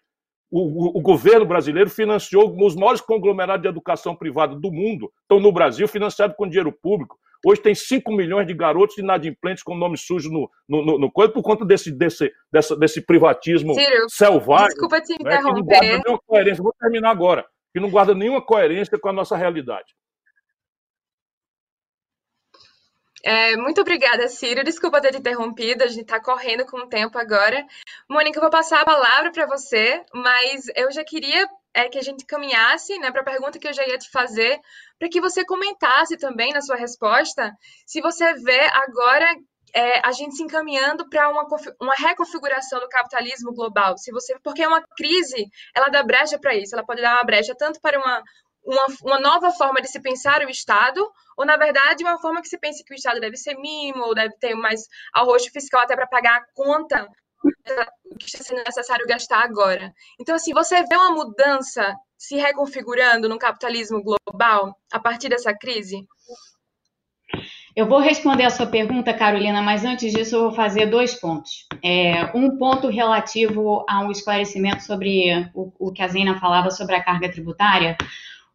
[0.51, 5.39] o, o, o, governo brasileiro financiou os maiores conglomerados de educação privada do mundo, estão
[5.39, 7.17] no Brasil, financiado com dinheiro público.
[7.45, 11.35] Hoje tem 5 milhões de garotos inadimplentes com nome sujo no, no, no, no corpo
[11.35, 14.67] por conta desse, desse, desse, desse privatismo Ciro, selvagem.
[14.67, 15.81] Desculpa te interromper.
[15.81, 16.63] Né, não coerência.
[16.63, 17.45] Vou terminar agora.
[17.73, 19.93] Que não guarda nenhuma coerência com a nossa realidade.
[23.23, 24.63] É, muito obrigada, Ciro.
[24.63, 27.65] Desculpa ter te interrompido, a gente está correndo com o tempo agora.
[28.09, 31.45] Mônica, eu vou passar a palavra para você, mas eu já queria
[31.77, 34.59] é, que a gente caminhasse né, para a pergunta que eu já ia te fazer,
[34.97, 37.55] para que você comentasse também na sua resposta
[37.85, 39.27] se você vê agora
[39.75, 41.45] é, a gente se encaminhando para uma,
[41.79, 43.95] uma reconfiguração do capitalismo global.
[43.95, 46.73] Se você, porque uma crise, ela dá brecha para isso.
[46.73, 48.23] Ela pode dar uma brecha tanto para uma,
[48.65, 51.07] uma, uma, nova forma de se pensar o Estado,
[51.37, 54.15] ou, na verdade, uma forma que se pense que o Estado deve ser mínimo, ou
[54.15, 54.81] deve ter mais
[55.13, 57.07] arrojo fiscal até para pagar a conta
[58.19, 59.93] que está sendo necessário gastar agora.
[60.19, 66.05] Então, assim, você vê uma mudança se reconfigurando no capitalismo global a partir dessa crise?
[67.75, 71.67] Eu vou responder a sua pergunta, Carolina, mas antes disso eu vou fazer dois pontos.
[71.83, 77.03] É, um ponto relativo ao esclarecimento sobre o, o que a Zena falava sobre a
[77.03, 77.95] carga tributária.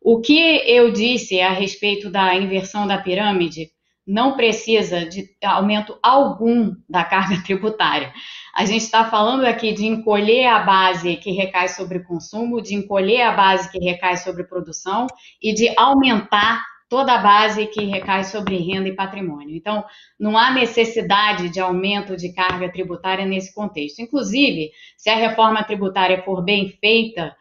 [0.01, 3.71] O que eu disse a respeito da inversão da pirâmide
[4.05, 8.13] não precisa de aumento algum da carga tributária.
[8.55, 13.23] A gente está falando aqui de encolher a base que recai sobre consumo, de encolher
[13.23, 15.07] a base que recai sobre produção
[15.41, 19.57] e de aumentar toda a base que recai sobre renda e patrimônio.
[19.57, 19.83] Então,
[20.21, 24.03] não há necessidade de aumento de carga tributária nesse contexto.
[24.03, 27.35] Inclusive, se a reforma tributária for bem feita,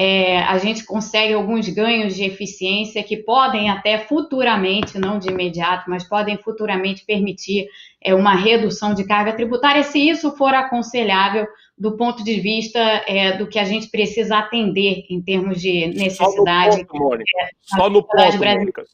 [0.00, 5.90] é, a gente consegue alguns ganhos de eficiência que podem até futuramente, não de imediato,
[5.90, 7.66] mas podem futuramente permitir
[8.00, 13.36] é, uma redução de carga tributária, se isso for aconselhável do ponto de vista é,
[13.38, 16.76] do que a gente precisa atender em termos de necessidade.
[16.76, 17.30] Só no ponto, Mônica.
[17.40, 18.84] É, Só no ponto, Mônica.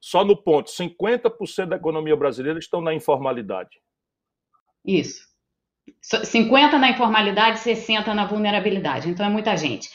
[0.00, 0.70] Só no ponto.
[0.70, 3.78] 50% da economia brasileira estão na informalidade.
[4.86, 5.33] Isso.
[6.00, 9.08] 50 na informalidade, 60 na vulnerabilidade.
[9.08, 9.88] Então é muita gente.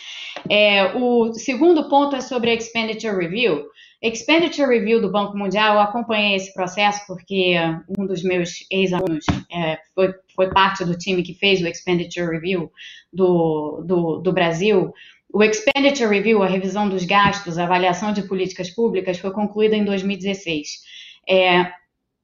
[0.49, 3.65] É, o segundo ponto é sobre a Expenditure Review.
[4.01, 7.55] Expenditure Review do Banco Mundial, eu acompanhei esse processo porque
[7.97, 12.71] um dos meus ex-alunos é, foi, foi parte do time que fez o Expenditure Review
[13.11, 14.93] do, do, do Brasil.
[15.31, 19.83] O Expenditure Review, a revisão dos gastos, a avaliação de políticas públicas, foi concluída em
[19.83, 20.79] 2016.
[21.29, 21.71] É,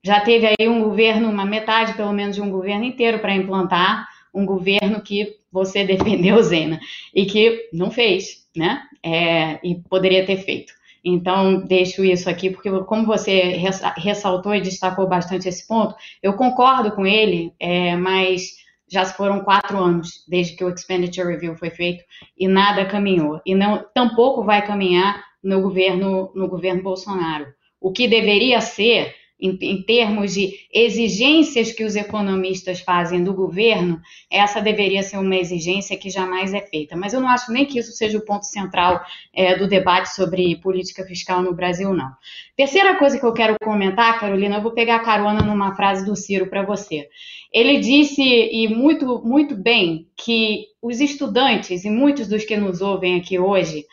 [0.06, 4.08] já teve aí um governo, uma metade pelo menos de um governo inteiro para implantar
[4.32, 6.80] um governo que você defendeu, Zena,
[7.12, 8.84] e que não fez, né?
[9.02, 10.72] É, e poderia ter feito.
[11.04, 13.60] Então, deixo isso aqui, porque como você
[13.98, 19.44] ressaltou e destacou bastante esse ponto, eu concordo com ele, é, mas já se foram
[19.44, 22.04] quatro anos desde que o Expenditure Review foi feito
[22.38, 23.42] e nada caminhou.
[23.44, 27.48] E não, tampouco vai caminhar no governo, no governo Bolsonaro.
[27.82, 34.02] O que deveria ser em, em, termos de exigências que os economistas fazem do governo,
[34.32, 36.96] essa deveria ser uma exigência que jamais é feita.
[36.96, 40.56] Mas eu não acho nem que isso seja o ponto central é, do debate sobre
[40.58, 42.12] política fiscal no Brasil, não.
[42.56, 46.48] Terceira coisa que eu quero comentar, Carolina, eu vou pegar carona numa frase do Ciro
[46.48, 47.10] para você.
[47.52, 53.20] Ele disse, e muito, muito bem, que os estudantes, e muitos dos que nos ouvem
[53.20, 53.86] aqui hoje,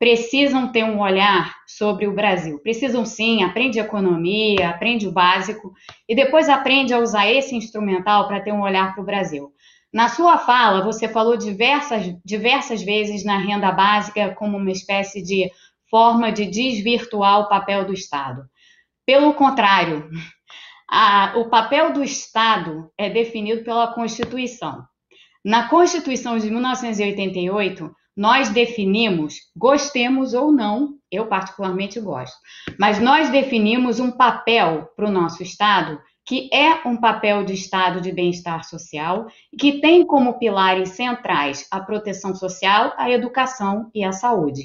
[0.00, 2.58] precisam ter um olhar sobre o Brasil.
[2.60, 5.74] Precisam sim, aprende economia, aprende o básico
[6.08, 9.52] e depois aprende a usar esse instrumental para ter um olhar para o Brasil.
[9.92, 15.50] Na sua fala, você falou diversas, diversas vezes na renda básica como uma espécie de
[15.90, 18.44] forma de desvirtuar o papel do Estado.
[19.04, 20.08] Pelo contrário,
[20.90, 24.82] a, o papel do Estado é definido pela Constituição.
[25.44, 27.90] Na Constituição de 1988,
[28.20, 32.36] nós definimos, gostemos ou não, eu particularmente gosto,
[32.78, 37.98] mas nós definimos um papel para o nosso Estado que é um papel de Estado
[37.98, 39.26] de bem-estar social,
[39.58, 44.64] que tem como pilares centrais a proteção social, a educação e a saúde.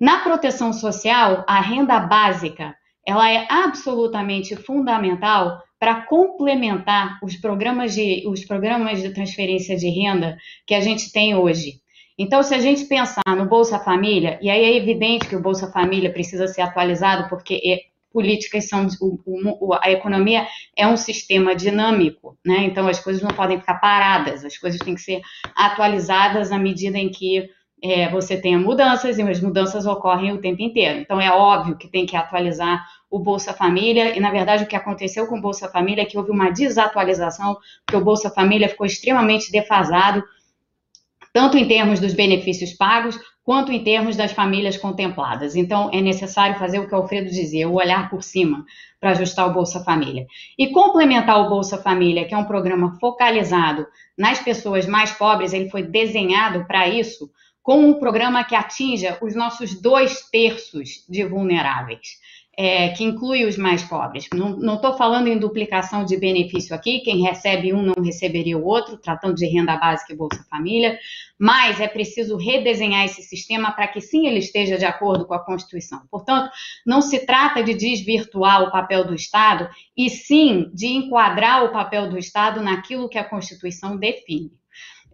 [0.00, 2.74] Na proteção social, a renda básica
[3.06, 10.36] ela é absolutamente fundamental para complementar os programas, de, os programas de transferência de renda
[10.66, 11.80] que a gente tem hoje.
[12.18, 15.70] Então, se a gente pensar no Bolsa Família, e aí é evidente que o Bolsa
[15.70, 18.88] Família precisa ser atualizado, porque é, políticas são.
[19.00, 20.44] O, o, a economia
[20.76, 22.64] é um sistema dinâmico, né?
[22.64, 25.20] Então, as coisas não podem ficar paradas, as coisas têm que ser
[25.54, 27.48] atualizadas à medida em que
[27.80, 30.98] é, você tenha mudanças, e as mudanças ocorrem o tempo inteiro.
[30.98, 34.76] Então, é óbvio que tem que atualizar o Bolsa Família, e na verdade o que
[34.76, 37.56] aconteceu com o Bolsa Família é que houve uma desatualização,
[37.86, 40.22] porque o Bolsa Família ficou extremamente defasado
[41.38, 45.54] tanto em termos dos benefícios pagos, quanto em termos das famílias contempladas.
[45.54, 48.64] Então, é necessário fazer o que o Alfredo dizia, o olhar por cima,
[49.00, 50.26] para ajustar o Bolsa Família.
[50.58, 53.86] E complementar o Bolsa Família, que é um programa focalizado
[54.18, 57.30] nas pessoas mais pobres, ele foi desenhado para isso,
[57.62, 62.18] com um programa que atinja os nossos dois terços de vulneráveis.
[62.60, 64.28] É, que inclui os mais pobres.
[64.34, 68.96] Não estou falando em duplicação de benefício aqui, quem recebe um não receberia o outro,
[68.96, 70.98] tratando de renda básica e Bolsa Família,
[71.38, 75.44] mas é preciso redesenhar esse sistema para que sim ele esteja de acordo com a
[75.44, 76.02] Constituição.
[76.10, 76.50] Portanto,
[76.84, 82.10] não se trata de desvirtuar o papel do Estado, e sim de enquadrar o papel
[82.10, 84.57] do Estado naquilo que a Constituição define.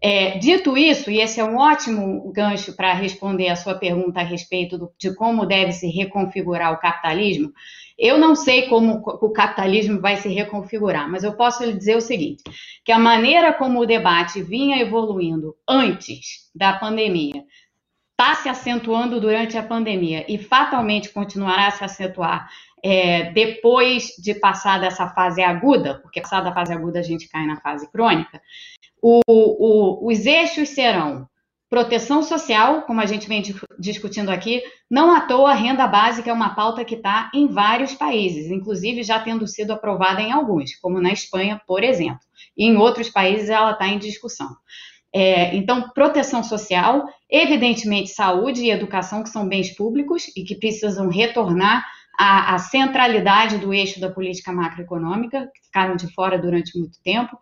[0.07, 4.23] É, dito isso, e esse é um ótimo gancho para responder a sua pergunta a
[4.23, 7.51] respeito do, de como deve se reconfigurar o capitalismo,
[7.99, 12.03] eu não sei como o capitalismo vai se reconfigurar, mas eu posso lhe dizer o
[12.03, 12.43] seguinte:
[12.85, 17.43] que a maneira como o debate vinha evoluindo antes da pandemia
[18.11, 22.47] está se acentuando durante a pandemia e fatalmente continuará a se acentuar
[22.85, 27.47] é, depois de passar dessa fase aguda, porque passada a fase aguda a gente cai
[27.47, 28.43] na fase crônica,
[29.05, 31.29] o, o, os eixos serão
[31.69, 33.43] proteção social, como a gente vem
[33.79, 37.95] discutindo aqui, não à toa a renda básica é uma pauta que está em vários
[37.95, 42.21] países, inclusive já tendo sido aprovada em alguns, como na Espanha, por exemplo.
[42.57, 44.49] E em outros países ela está em discussão.
[45.13, 51.09] É, então, proteção social, evidentemente saúde e educação, que são bens públicos e que precisam
[51.09, 51.85] retornar
[52.19, 57.37] à, à centralidade do eixo da política macroeconômica, que ficaram de fora durante muito tempo,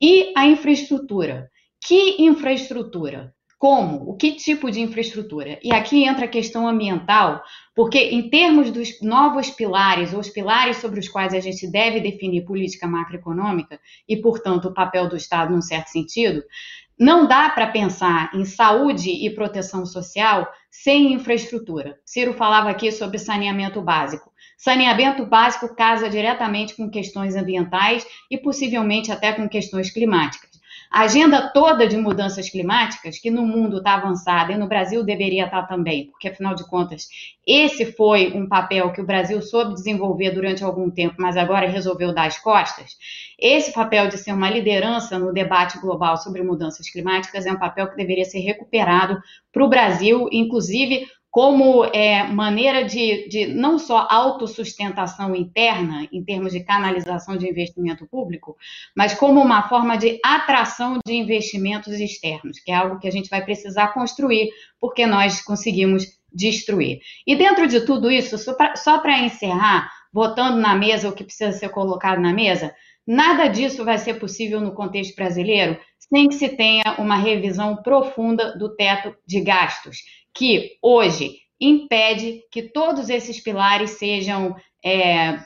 [0.00, 1.50] e a infraestrutura.
[1.80, 3.32] Que infraestrutura?
[3.58, 4.08] Como?
[4.08, 5.58] O que tipo de infraestrutura?
[5.64, 7.42] E aqui entra a questão ambiental,
[7.74, 11.98] porque em termos dos novos pilares, ou os pilares sobre os quais a gente deve
[11.98, 16.44] definir política macroeconômica e, portanto, o papel do Estado num certo sentido,
[16.98, 21.98] não dá para pensar em saúde e proteção social sem infraestrutura.
[22.04, 24.32] Ciro falava aqui sobre saneamento básico.
[24.56, 30.47] Saneamento básico casa diretamente com questões ambientais e possivelmente até com questões climáticas.
[30.90, 35.44] A agenda toda de mudanças climáticas, que no mundo está avançada e no Brasil deveria
[35.44, 37.08] estar tá também, porque afinal de contas,
[37.46, 42.14] esse foi um papel que o Brasil soube desenvolver durante algum tempo, mas agora resolveu
[42.14, 42.96] dar as costas.
[43.38, 47.88] Esse papel de ser uma liderança no debate global sobre mudanças climáticas é um papel
[47.88, 49.20] que deveria ser recuperado
[49.52, 51.06] para o Brasil, inclusive
[51.38, 58.08] como é, maneira de, de não só autossustentação interna, em termos de canalização de investimento
[58.08, 58.56] público,
[58.92, 63.30] mas como uma forma de atração de investimentos externos, que é algo que a gente
[63.30, 66.98] vai precisar construir, porque nós conseguimos destruir.
[67.24, 71.68] E dentro de tudo isso, só para encerrar, botando na mesa o que precisa ser
[71.68, 72.74] colocado na mesa,
[73.06, 78.58] nada disso vai ser possível no contexto brasileiro sem que se tenha uma revisão profunda
[78.58, 79.98] do teto de gastos
[80.34, 84.54] que hoje impede que todos esses pilares sejam,
[84.84, 85.38] é,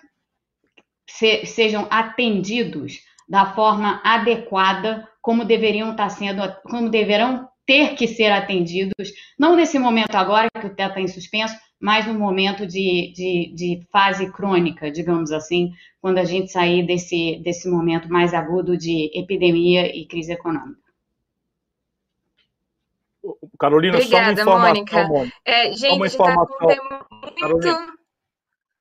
[1.08, 8.30] se, sejam atendidos da forma adequada, como deveriam estar sendo, como deverão ter que ser
[8.30, 13.12] atendidos, não nesse momento agora que o teto está em suspenso, mas no momento de,
[13.12, 18.76] de, de, fase crônica, digamos assim, quando a gente sair desse, desse momento mais agudo
[18.76, 20.81] de epidemia e crise econômica.
[23.58, 25.08] Carolina, Obrigada, só uma informação.
[25.08, 25.36] Mônica.
[25.44, 27.40] É, gente, uma informação, tá muito...
[27.40, 27.94] Carolina,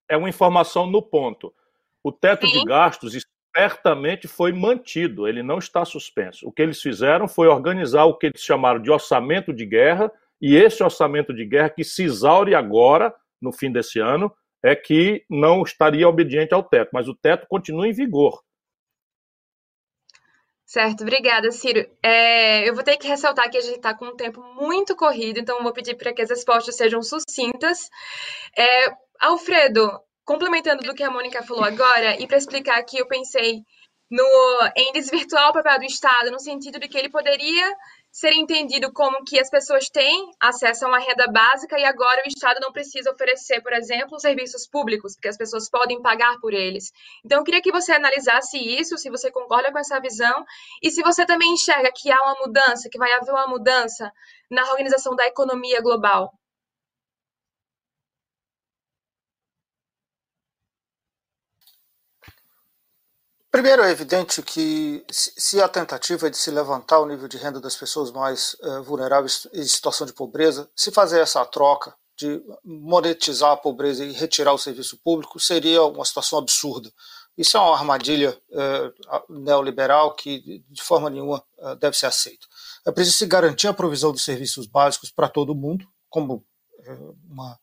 [0.09, 1.53] é uma informação no ponto.
[2.03, 2.59] O teto Sim.
[2.59, 3.13] de gastos
[3.55, 6.47] certamente foi mantido, ele não está suspenso.
[6.47, 10.11] O que eles fizeram foi organizar o que eles chamaram de orçamento de guerra,
[10.41, 14.31] e esse orçamento de guerra que se exaure agora, no fim desse ano,
[14.63, 18.41] é que não estaria obediente ao teto, mas o teto continua em vigor.
[20.71, 21.85] Certo, obrigada, Ciro.
[22.01, 25.37] É, eu vou ter que ressaltar que a gente está com um tempo muito corrido,
[25.37, 27.89] então vou pedir para que as respostas sejam sucintas.
[28.57, 33.59] É, Alfredo, complementando do que a Mônica falou agora, e para explicar aqui, eu pensei
[34.09, 34.23] no,
[34.77, 37.75] em desvirtuar o papel do Estado, no sentido de que ele poderia
[38.11, 42.27] ser entendido como que as pessoas têm acesso a uma renda básica e agora o
[42.27, 46.91] Estado não precisa oferecer, por exemplo, serviços públicos, porque as pessoas podem pagar por eles.
[47.23, 50.43] Então, eu queria que você analisasse isso, se você concorda com essa visão,
[50.83, 54.11] e se você também enxerga que há uma mudança, que vai haver uma mudança
[54.49, 56.33] na organização da economia global.
[63.51, 67.59] Primeiro, é evidente que se a tentativa é de se levantar o nível de renda
[67.59, 73.51] das pessoas mais uh, vulneráveis em situação de pobreza, se fazer essa troca de monetizar
[73.51, 76.89] a pobreza e retirar o serviço público seria uma situação absurda.
[77.37, 82.47] Isso é uma armadilha uh, neoliberal que de forma nenhuma uh, deve ser aceita.
[82.85, 86.45] É preciso se garantir a provisão de serviços básicos para todo mundo, como
[87.29, 87.59] uma,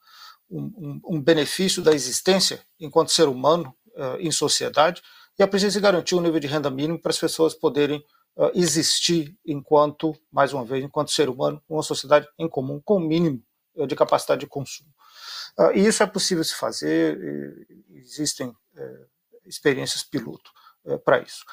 [0.50, 3.74] um, um, benefício da existência enquanto ser humano
[4.20, 5.02] em sociedade,
[5.39, 8.05] e é preciso garantir um nível de renda mínimo para as pessoas poderem
[8.36, 13.01] uh, existir enquanto, mais uma vez, enquanto ser humano, uma sociedade em comum, com o
[13.01, 13.43] mínimo
[13.77, 14.90] uh, de capacidade de consumo.
[15.59, 19.06] Uh, e isso é possível se fazer, existem uh,
[19.44, 20.51] experiências piloto
[20.85, 21.44] uh, para isso.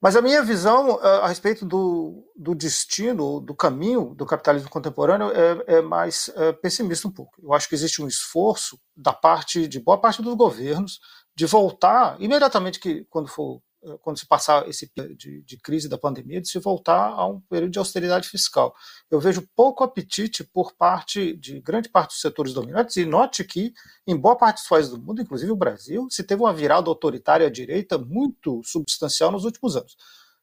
[0.00, 5.78] Mas a minha visão a respeito do, do, destino, do caminho do capitalismo contemporâneo é,
[5.78, 6.30] é mais
[6.60, 7.32] pessimista um pouco.
[7.42, 11.00] Eu acho que existe um esforço da parte de boa parte dos governos
[11.36, 15.98] de voltar imediatamente que quando for eh, quando se passar esse de, de, crise da
[15.98, 18.74] pandemia, de se voltar a um período de austeridade fiscal.
[19.10, 23.72] Eu vejo pouco apetite por parte de grande parte dos setores dominantes, e note que,
[24.06, 27.46] em boa parte dos países do mundo, inclusive o Brasil, se teve uma virada autoritária
[27.46, 29.96] à direita muito substancial nos últimos anos.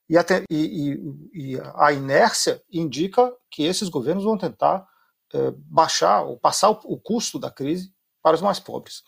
[0.07, 0.99] E, até, e,
[1.33, 4.85] e, e a inércia indica que esses governos vão tentar
[5.33, 7.91] é, baixar ou passar o, o custo da crise
[8.21, 9.01] para os mais pobres.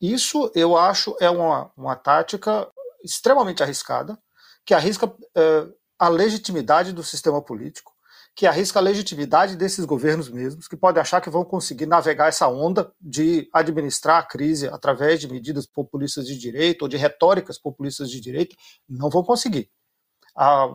[0.00, 2.66] Isso, eu acho, é uma, uma tática
[3.04, 4.18] extremamente arriscada,
[4.64, 5.66] que arrisca eh,
[5.98, 7.92] a legitimidade do sistema político,
[8.34, 12.48] que arrisca a legitimidade desses governos mesmos, que podem achar que vão conseguir navegar essa
[12.48, 18.10] onda de administrar a crise através de medidas populistas de direita ou de retóricas populistas
[18.10, 18.56] de direita,
[18.88, 19.70] não vão conseguir.
[20.34, 20.74] A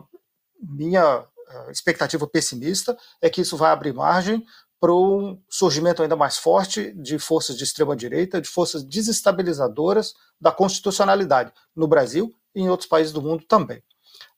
[0.60, 4.44] minha eh, expectativa pessimista é que isso vai abrir margem
[4.78, 11.52] para um surgimento ainda mais forte de forças de extrema-direita, de forças desestabilizadoras da constitucionalidade
[11.74, 13.82] no Brasil e em outros países do mundo também.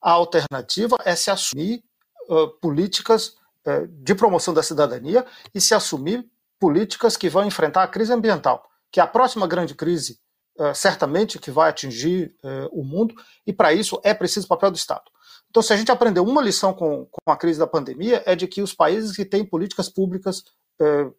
[0.01, 1.83] A alternativa é se assumir
[2.29, 3.37] uh, políticas
[3.67, 6.29] uh, de promoção da cidadania e se assumir
[6.59, 10.21] políticas que vão enfrentar a crise ambiental, que é a próxima grande crise,
[10.59, 12.35] uh, certamente, que vai atingir
[12.73, 13.15] o mundo,
[13.47, 15.05] e para isso é preciso o papel do Estado.
[15.51, 18.47] Então, se a gente aprendeu uma lição com, com a crise da pandemia, é de
[18.47, 20.45] que os países que têm políticas públicas
[20.81, 21.11] eh,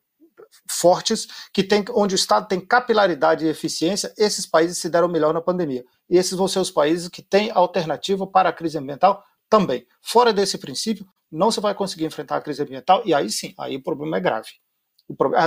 [0.70, 5.34] fortes, que tem, onde o Estado tem capilaridade e eficiência, esses países se deram melhor
[5.34, 5.84] na pandemia.
[6.10, 9.86] E esses vão ser os países que têm alternativa para a crise ambiental também.
[10.02, 13.76] Fora desse princípio, não se vai conseguir enfrentar a crise ambiental, e aí sim, aí
[13.76, 14.50] o problema é grave.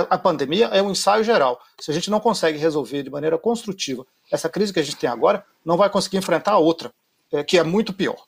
[0.09, 1.57] A pandemia é um ensaio geral.
[1.79, 5.09] Se a gente não consegue resolver de maneira construtiva essa crise que a gente tem
[5.09, 6.93] agora, não vai conseguir enfrentar a outra,
[7.31, 8.25] eh, que é muito pior.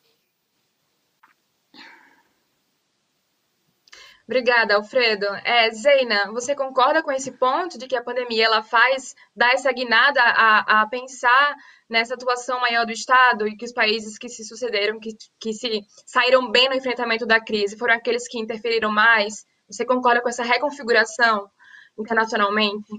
[4.28, 5.28] Obrigada, Alfredo.
[5.44, 9.72] É, Zeina, você concorda com esse ponto de que a pandemia ela faz dar essa
[9.72, 11.56] guinada a, a pensar
[11.88, 15.82] nessa atuação maior do Estado e que os países que se sucederam, que, que se
[16.08, 19.46] saíram bem no enfrentamento da crise, foram aqueles que interferiram mais?
[19.70, 21.48] Você concorda com essa reconfiguração
[21.98, 22.94] internacionalmente?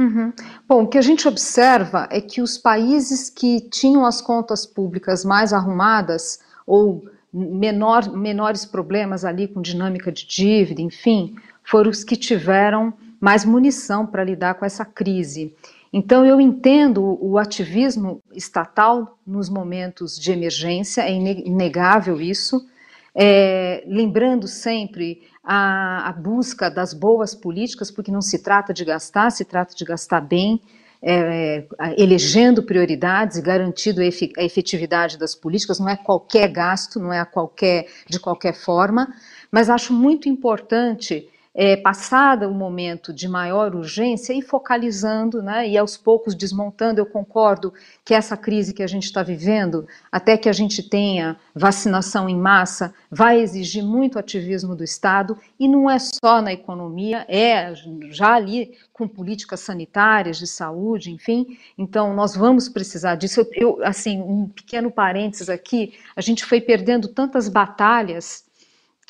[0.00, 0.32] Uhum.
[0.66, 5.26] Bom, o que a gente observa é que os países que tinham as contas públicas
[5.26, 11.34] mais arrumadas ou menor, menores problemas ali com dinâmica de dívida, enfim,
[11.64, 15.54] foram os que tiveram mais munição para lidar com essa crise.
[15.92, 22.66] Então, eu entendo o ativismo estatal nos momentos de emergência, é inegável isso,
[23.14, 29.30] é, lembrando sempre a, a busca das boas políticas, porque não se trata de gastar,
[29.30, 30.60] se trata de gastar bem,
[31.02, 37.12] é, é, elegendo prioridades e garantindo a efetividade das políticas, não é qualquer gasto, não
[37.12, 39.12] é qualquer, de qualquer forma,
[39.50, 45.76] mas acho muito importante é, passada o momento de maior urgência, e focalizando, né, e
[45.76, 47.00] aos poucos desmontando.
[47.00, 47.72] Eu concordo
[48.04, 52.36] que essa crise que a gente está vivendo, até que a gente tenha vacinação em
[52.36, 57.74] massa, vai exigir muito ativismo do Estado, e não é só na economia, é
[58.10, 61.58] já ali com políticas sanitárias, de saúde, enfim.
[61.76, 63.40] Então, nós vamos precisar disso.
[63.40, 68.44] Eu, eu assim, um pequeno parênteses aqui, a gente foi perdendo tantas batalhas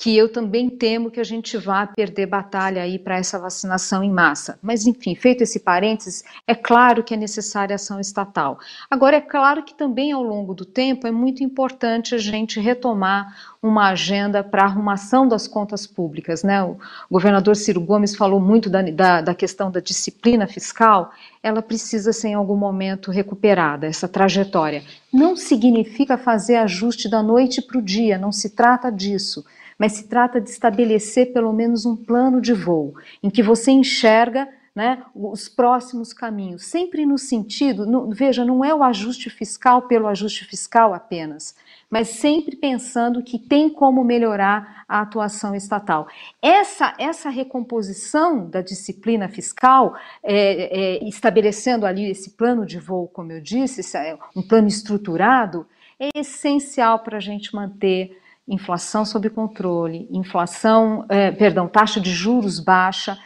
[0.03, 4.11] que eu também temo que a gente vá perder batalha aí para essa vacinação em
[4.11, 4.59] massa.
[4.61, 8.59] Mas, enfim, feito esse parênteses, é claro que é necessária ação estatal.
[8.91, 13.33] Agora, é claro que também ao longo do tempo é muito importante a gente retomar
[13.63, 16.43] uma agenda para arrumação das contas públicas.
[16.43, 16.61] Né?
[16.65, 16.77] O
[17.09, 22.31] governador Ciro Gomes falou muito da, da, da questão da disciplina fiscal, ela precisa ser
[22.31, 24.83] em algum momento recuperada, essa trajetória.
[25.13, 29.45] Não significa fazer ajuste da noite para o dia, não se trata disso
[29.79, 34.49] mas se trata de estabelecer pelo menos um plano de voo, em que você enxerga
[34.75, 40.09] né, os próximos caminhos, sempre no sentido, no, veja, não é o ajuste fiscal pelo
[40.09, 41.55] ajuste fiscal apenas,
[41.91, 46.09] mas sempre pensando que tem como melhorar a atuação estatal.
[46.41, 53.31] Essa, essa recomposição da disciplina fiscal, é, é, estabelecendo ali esse plano de voo, como
[53.31, 55.67] eu disse, é um plano estruturado,
[56.01, 58.22] é essencial para a gente manter
[58.53, 63.19] inflação sob controle, inflação, é, perdão, taxa de juros baixa.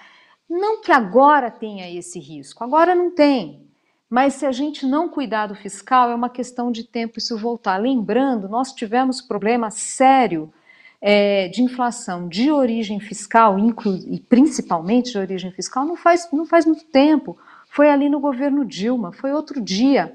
[0.49, 3.67] Não que agora tenha esse risco, agora não tem.
[4.09, 7.77] Mas se a gente não cuidar do fiscal, é uma questão de tempo isso voltar.
[7.77, 10.53] Lembrando, nós tivemos problema sério
[11.01, 16.65] é, de inflação de origem fiscal, e principalmente de origem fiscal, não faz, não faz
[16.65, 17.37] muito tempo.
[17.69, 20.15] Foi ali no governo Dilma, foi outro dia.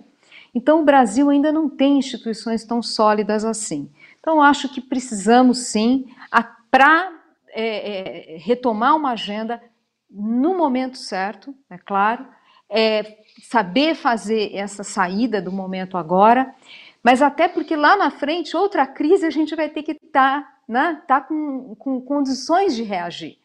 [0.56, 3.90] Então, o Brasil ainda não tem instituições tão sólidas assim.
[4.22, 6.06] Então, acho que precisamos sim,
[6.70, 7.12] para
[7.50, 9.62] é, é, retomar uma agenda
[10.10, 12.26] no momento certo, é claro,
[12.70, 16.54] é, saber fazer essa saída do momento agora,
[17.04, 20.58] mas até porque lá na frente, outra crise, a gente vai ter que estar tá,
[20.68, 23.38] né, tá com, com condições de reagir.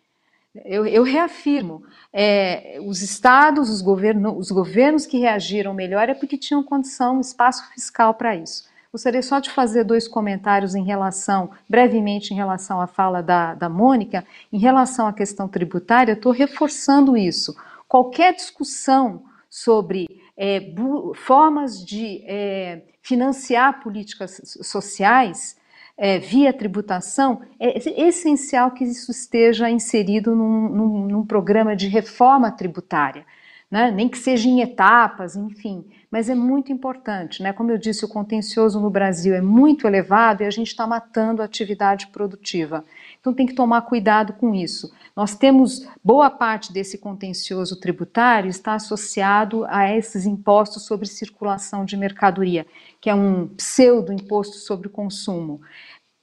[0.65, 6.39] Eu, eu reafirmo, é, os estados, os, governo, os governos que reagiram melhor é porque
[6.39, 8.69] tinham condição, espaço fiscal para isso.
[8.97, 13.69] Gostaria só de fazer dois comentários em relação, brevemente, em relação à fala da, da
[13.69, 14.25] Mônica.
[14.51, 17.55] Em relação à questão tributária, estou reforçando isso.
[17.87, 20.73] Qualquer discussão sobre é,
[21.15, 25.59] formas de é, financiar políticas sociais
[25.95, 32.51] é, via tributação, é essencial que isso esteja inserido num, num, num programa de reforma
[32.51, 33.27] tributária
[33.71, 33.91] né?
[33.91, 37.43] nem que seja em etapas, enfim, mas é muito importante.
[37.43, 37.53] Né?
[37.53, 41.43] Como eu disse, o contencioso no Brasil é muito elevado e a gente está matando
[41.43, 42.85] a atividade produtiva.
[43.21, 44.93] Então tem que tomar cuidado com isso.
[45.15, 51.97] Nós temos boa parte desse contencioso tributário está associado a esses impostos sobre circulação de
[51.97, 52.67] mercadoria,
[53.01, 55.61] que é um pseudo imposto sobre o consumo.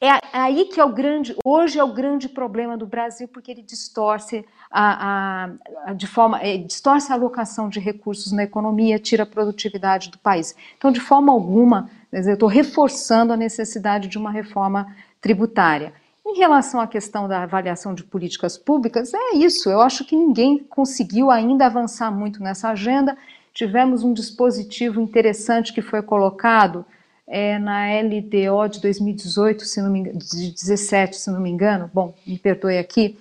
[0.04, 3.62] É aí que é o grande, hoje é o grande problema do Brasil, porque ele
[3.62, 5.50] distorce a, a,
[5.86, 10.18] a de forma, é, distorce a alocação de recursos na economia, tira a produtividade do
[10.18, 10.54] país.
[10.78, 15.94] Então, de forma alguma, eu estou reforçando a necessidade de uma reforma tributária.
[16.28, 19.70] Em relação à questão da avaliação de políticas públicas, é isso.
[19.70, 23.18] Eu acho que ninguém conseguiu ainda avançar muito nessa agenda.
[23.54, 26.86] Tivemos um dispositivo interessante que foi colocado
[27.34, 31.90] é, na LDO de 2018, se não me engano, de 17, se não me engano,
[31.92, 33.18] bom, me perdoe aqui,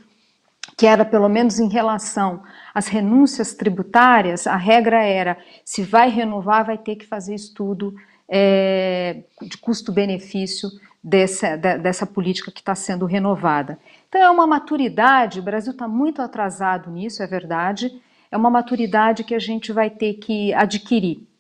[0.77, 2.43] que era pelo menos em relação
[2.75, 7.95] às renúncias tributárias, a regra era, se vai renovar, vai ter que fazer estudo
[8.29, 10.69] é, de custo-benefício
[11.03, 13.79] dessa, dessa política que está sendo renovada.
[14.11, 17.91] Então é uma maturidade, o Brasil está muito atrasado nisso, é verdade,
[18.31, 21.32] é uma maturidade que a gente vai ter que adquirir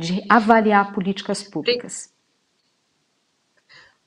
[0.00, 2.12] de avaliar políticas públicas.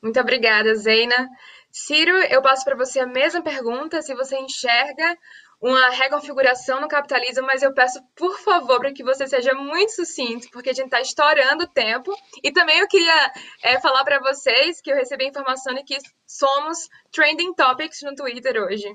[0.02, 1.30] Muito obrigada, Zeina.
[1.72, 5.18] Ciro, eu passo para você a mesma pergunta, se você enxerga
[5.62, 10.50] uma reconfiguração no capitalismo, mas eu peço, por favor, para que você seja muito sucinto,
[10.52, 12.12] porque a gente está estourando o tempo.
[12.44, 13.32] E também eu queria
[13.64, 15.98] é, falar para vocês que eu recebi a informação de que
[16.28, 18.94] somos trending topics no Twitter hoje.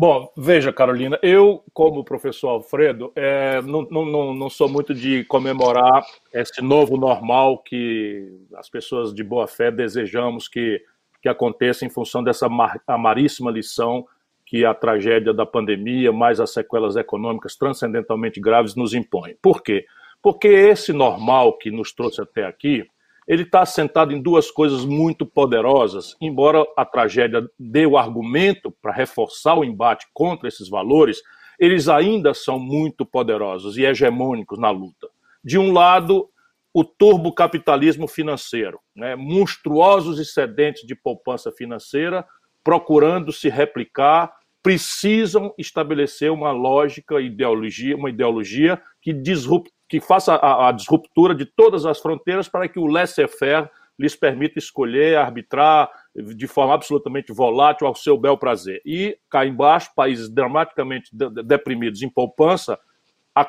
[0.00, 6.06] Bom, veja, Carolina, eu, como professor Alfredo, é, não, não, não sou muito de comemorar
[6.32, 10.80] esse novo normal que as pessoas de boa fé desejamos que,
[11.20, 14.06] que aconteça em função dessa mar, amaríssima lição
[14.46, 19.34] que a tragédia da pandemia, mais as sequelas econômicas transcendentalmente graves, nos impõe.
[19.42, 19.84] Por quê?
[20.22, 22.86] Porque esse normal que nos trouxe até aqui
[23.28, 28.90] ele está assentado em duas coisas muito poderosas, embora a tragédia dê o argumento para
[28.90, 31.20] reforçar o embate contra esses valores,
[31.60, 35.08] eles ainda são muito poderosos e hegemônicos na luta.
[35.44, 36.30] De um lado,
[36.72, 39.14] o turbocapitalismo financeiro, né?
[39.14, 42.24] monstruosos excedentes de poupança financeira
[42.64, 44.32] procurando se replicar,
[44.62, 51.46] precisam estabelecer uma lógica, ideologia, uma ideologia que disrupte que faça a, a disruptura de
[51.46, 57.86] todas as fronteiras para que o laissez-faire lhes permita escolher, arbitrar de forma absolutamente volátil
[57.86, 58.80] ao seu bel prazer.
[58.84, 61.10] E cá embaixo, países dramaticamente
[61.44, 62.78] deprimidos em poupança,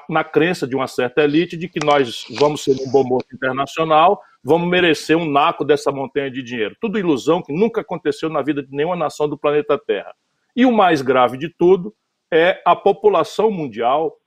[0.08, 4.22] na crença de uma certa elite de que nós vamos ser um bom moço internacional,
[4.44, 6.76] vamos merecer um naco dessa montanha de dinheiro.
[6.80, 10.14] Tudo ilusão que nunca aconteceu na vida de nenhuma nação do planeta Terra.
[10.56, 11.94] E o mais grave de tudo
[12.32, 14.19] é a população mundial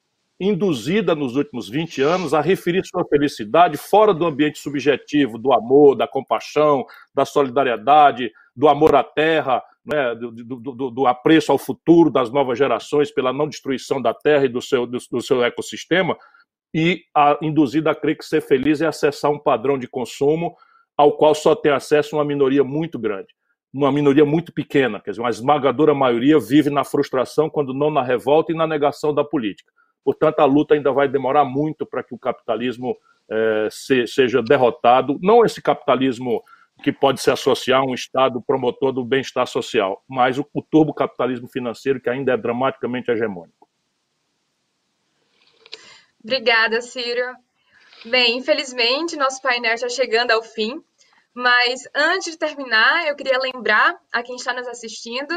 [0.43, 5.95] induzida nos últimos 20 anos a referir sua felicidade fora do ambiente subjetivo do amor,
[5.95, 12.11] da compaixão, da solidariedade, do amor à terra, né, do, do, do, apreço ao futuro
[12.11, 16.17] das novas gerações pela não destruição da terra e do seu, do, do seu ecossistema,
[16.75, 20.57] e a, induzida a crer que ser feliz é acessar um padrão de consumo
[20.97, 23.29] ao qual só tem acesso uma minoria muito grande
[23.73, 28.03] uma minoria muito pequena, quer dizer, uma esmagadora maioria vive na frustração, quando não na
[28.03, 29.73] revolta e na negação da política.
[30.05, 32.97] Portanto, a luta ainda vai demorar muito para que o capitalismo
[33.31, 35.19] é, se, seja derrotado.
[35.23, 36.43] Não esse capitalismo
[36.83, 41.49] que pode se associar a um Estado promotor do bem-estar social, mas o, o turbocapitalismo
[41.49, 43.69] financeiro que ainda é dramaticamente hegemônico.
[46.23, 47.35] Obrigada, Ciro.
[48.05, 50.83] Bem, infelizmente, nosso painel está chegando ao fim.
[51.35, 55.35] Mas antes de terminar, eu queria lembrar a quem está nos assistindo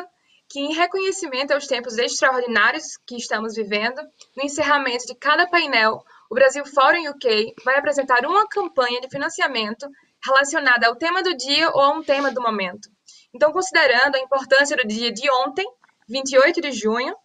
[0.49, 4.01] que, em reconhecimento aos tempos extraordinários que estamos vivendo,
[4.35, 9.87] no encerramento de cada painel, o Brasil Forum UK vai apresentar uma campanha de financiamento
[10.23, 12.89] relacionada ao tema do dia ou a um tema do momento.
[13.33, 15.65] Então, considerando a importância do dia de ontem,
[16.07, 17.15] 28 de junho,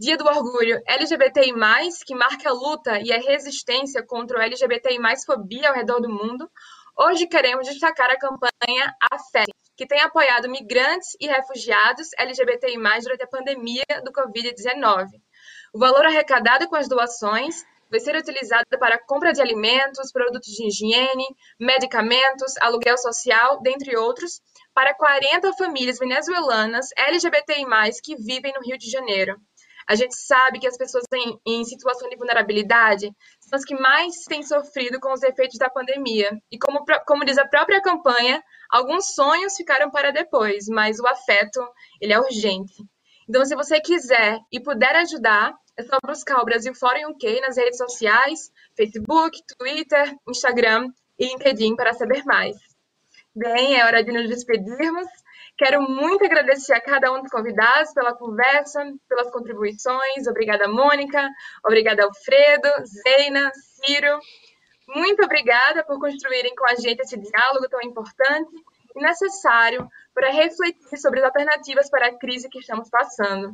[0.00, 1.52] Dia do Orgulho LGBTI+,
[2.06, 4.96] que marca a luta e a resistência contra o LGBTI+,
[5.26, 6.48] fobia ao redor do mundo,
[6.96, 9.44] hoje queremos destacar a campanha A Fé,
[9.78, 15.06] que tem apoiado migrantes e refugiados LGBTI+, durante a pandemia do Covid-19.
[15.72, 20.50] O valor arrecadado com as doações vai ser utilizado para a compra de alimentos, produtos
[20.50, 21.24] de higiene,
[21.60, 24.40] medicamentos, aluguel social, dentre outros,
[24.74, 27.64] para 40 famílias venezuelanas LGBTI+,
[28.02, 29.40] que vivem no Rio de Janeiro.
[29.88, 33.10] A gente sabe que as pessoas em, em situação de vulnerabilidade
[33.48, 36.38] são que mais têm sofrido com os efeitos da pandemia.
[36.50, 41.60] E como, como diz a própria campanha, alguns sonhos ficaram para depois, mas o afeto,
[42.00, 42.84] ele é urgente.
[43.28, 47.56] Então, se você quiser e puder ajudar, é só buscar o Brasil Fórum UK nas
[47.56, 50.88] redes sociais, Facebook, Twitter, Instagram
[51.18, 52.56] e LinkedIn para saber mais.
[53.34, 55.06] Bem, é hora de nos despedirmos.
[55.58, 60.28] Quero muito agradecer a cada um dos convidados pela conversa, pelas contribuições.
[60.28, 61.28] Obrigada, Mônica.
[61.66, 64.20] Obrigada, Alfredo, Zeina, Ciro.
[64.86, 68.50] Muito obrigada por construírem com a gente esse diálogo tão importante
[68.94, 73.52] e necessário para refletir sobre as alternativas para a crise que estamos passando.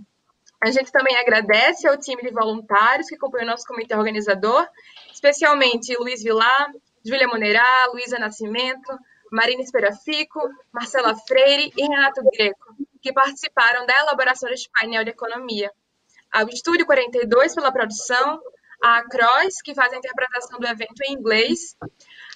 [0.63, 4.69] A gente também agradece ao time de voluntários que compõe o nosso comitê organizador,
[5.11, 6.71] especialmente Luiz Vilar,
[7.03, 8.93] Júlia Monerá, Luísa Nascimento,
[9.35, 10.40] Marina Esperafico,
[10.73, 15.73] Marcela Freire e Renato Greco, que participaram da elaboração deste painel de economia.
[16.32, 18.40] Ao Estúdio 42 pela produção,
[18.81, 21.77] a Cross, que faz a interpretação do evento em inglês,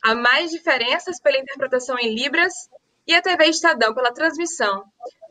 [0.02, 2.68] a Mais Diferenças pela interpretação em Libras
[3.06, 4.84] e a TV Estadão pela transmissão.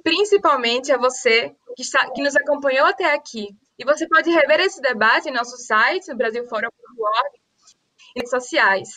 [0.04, 3.50] Principalmente a você que, está, que nos acompanhou até aqui.
[3.78, 7.40] E você pode rever esse debate em nosso site, brasilforum.org,
[8.16, 8.90] e redes sociais.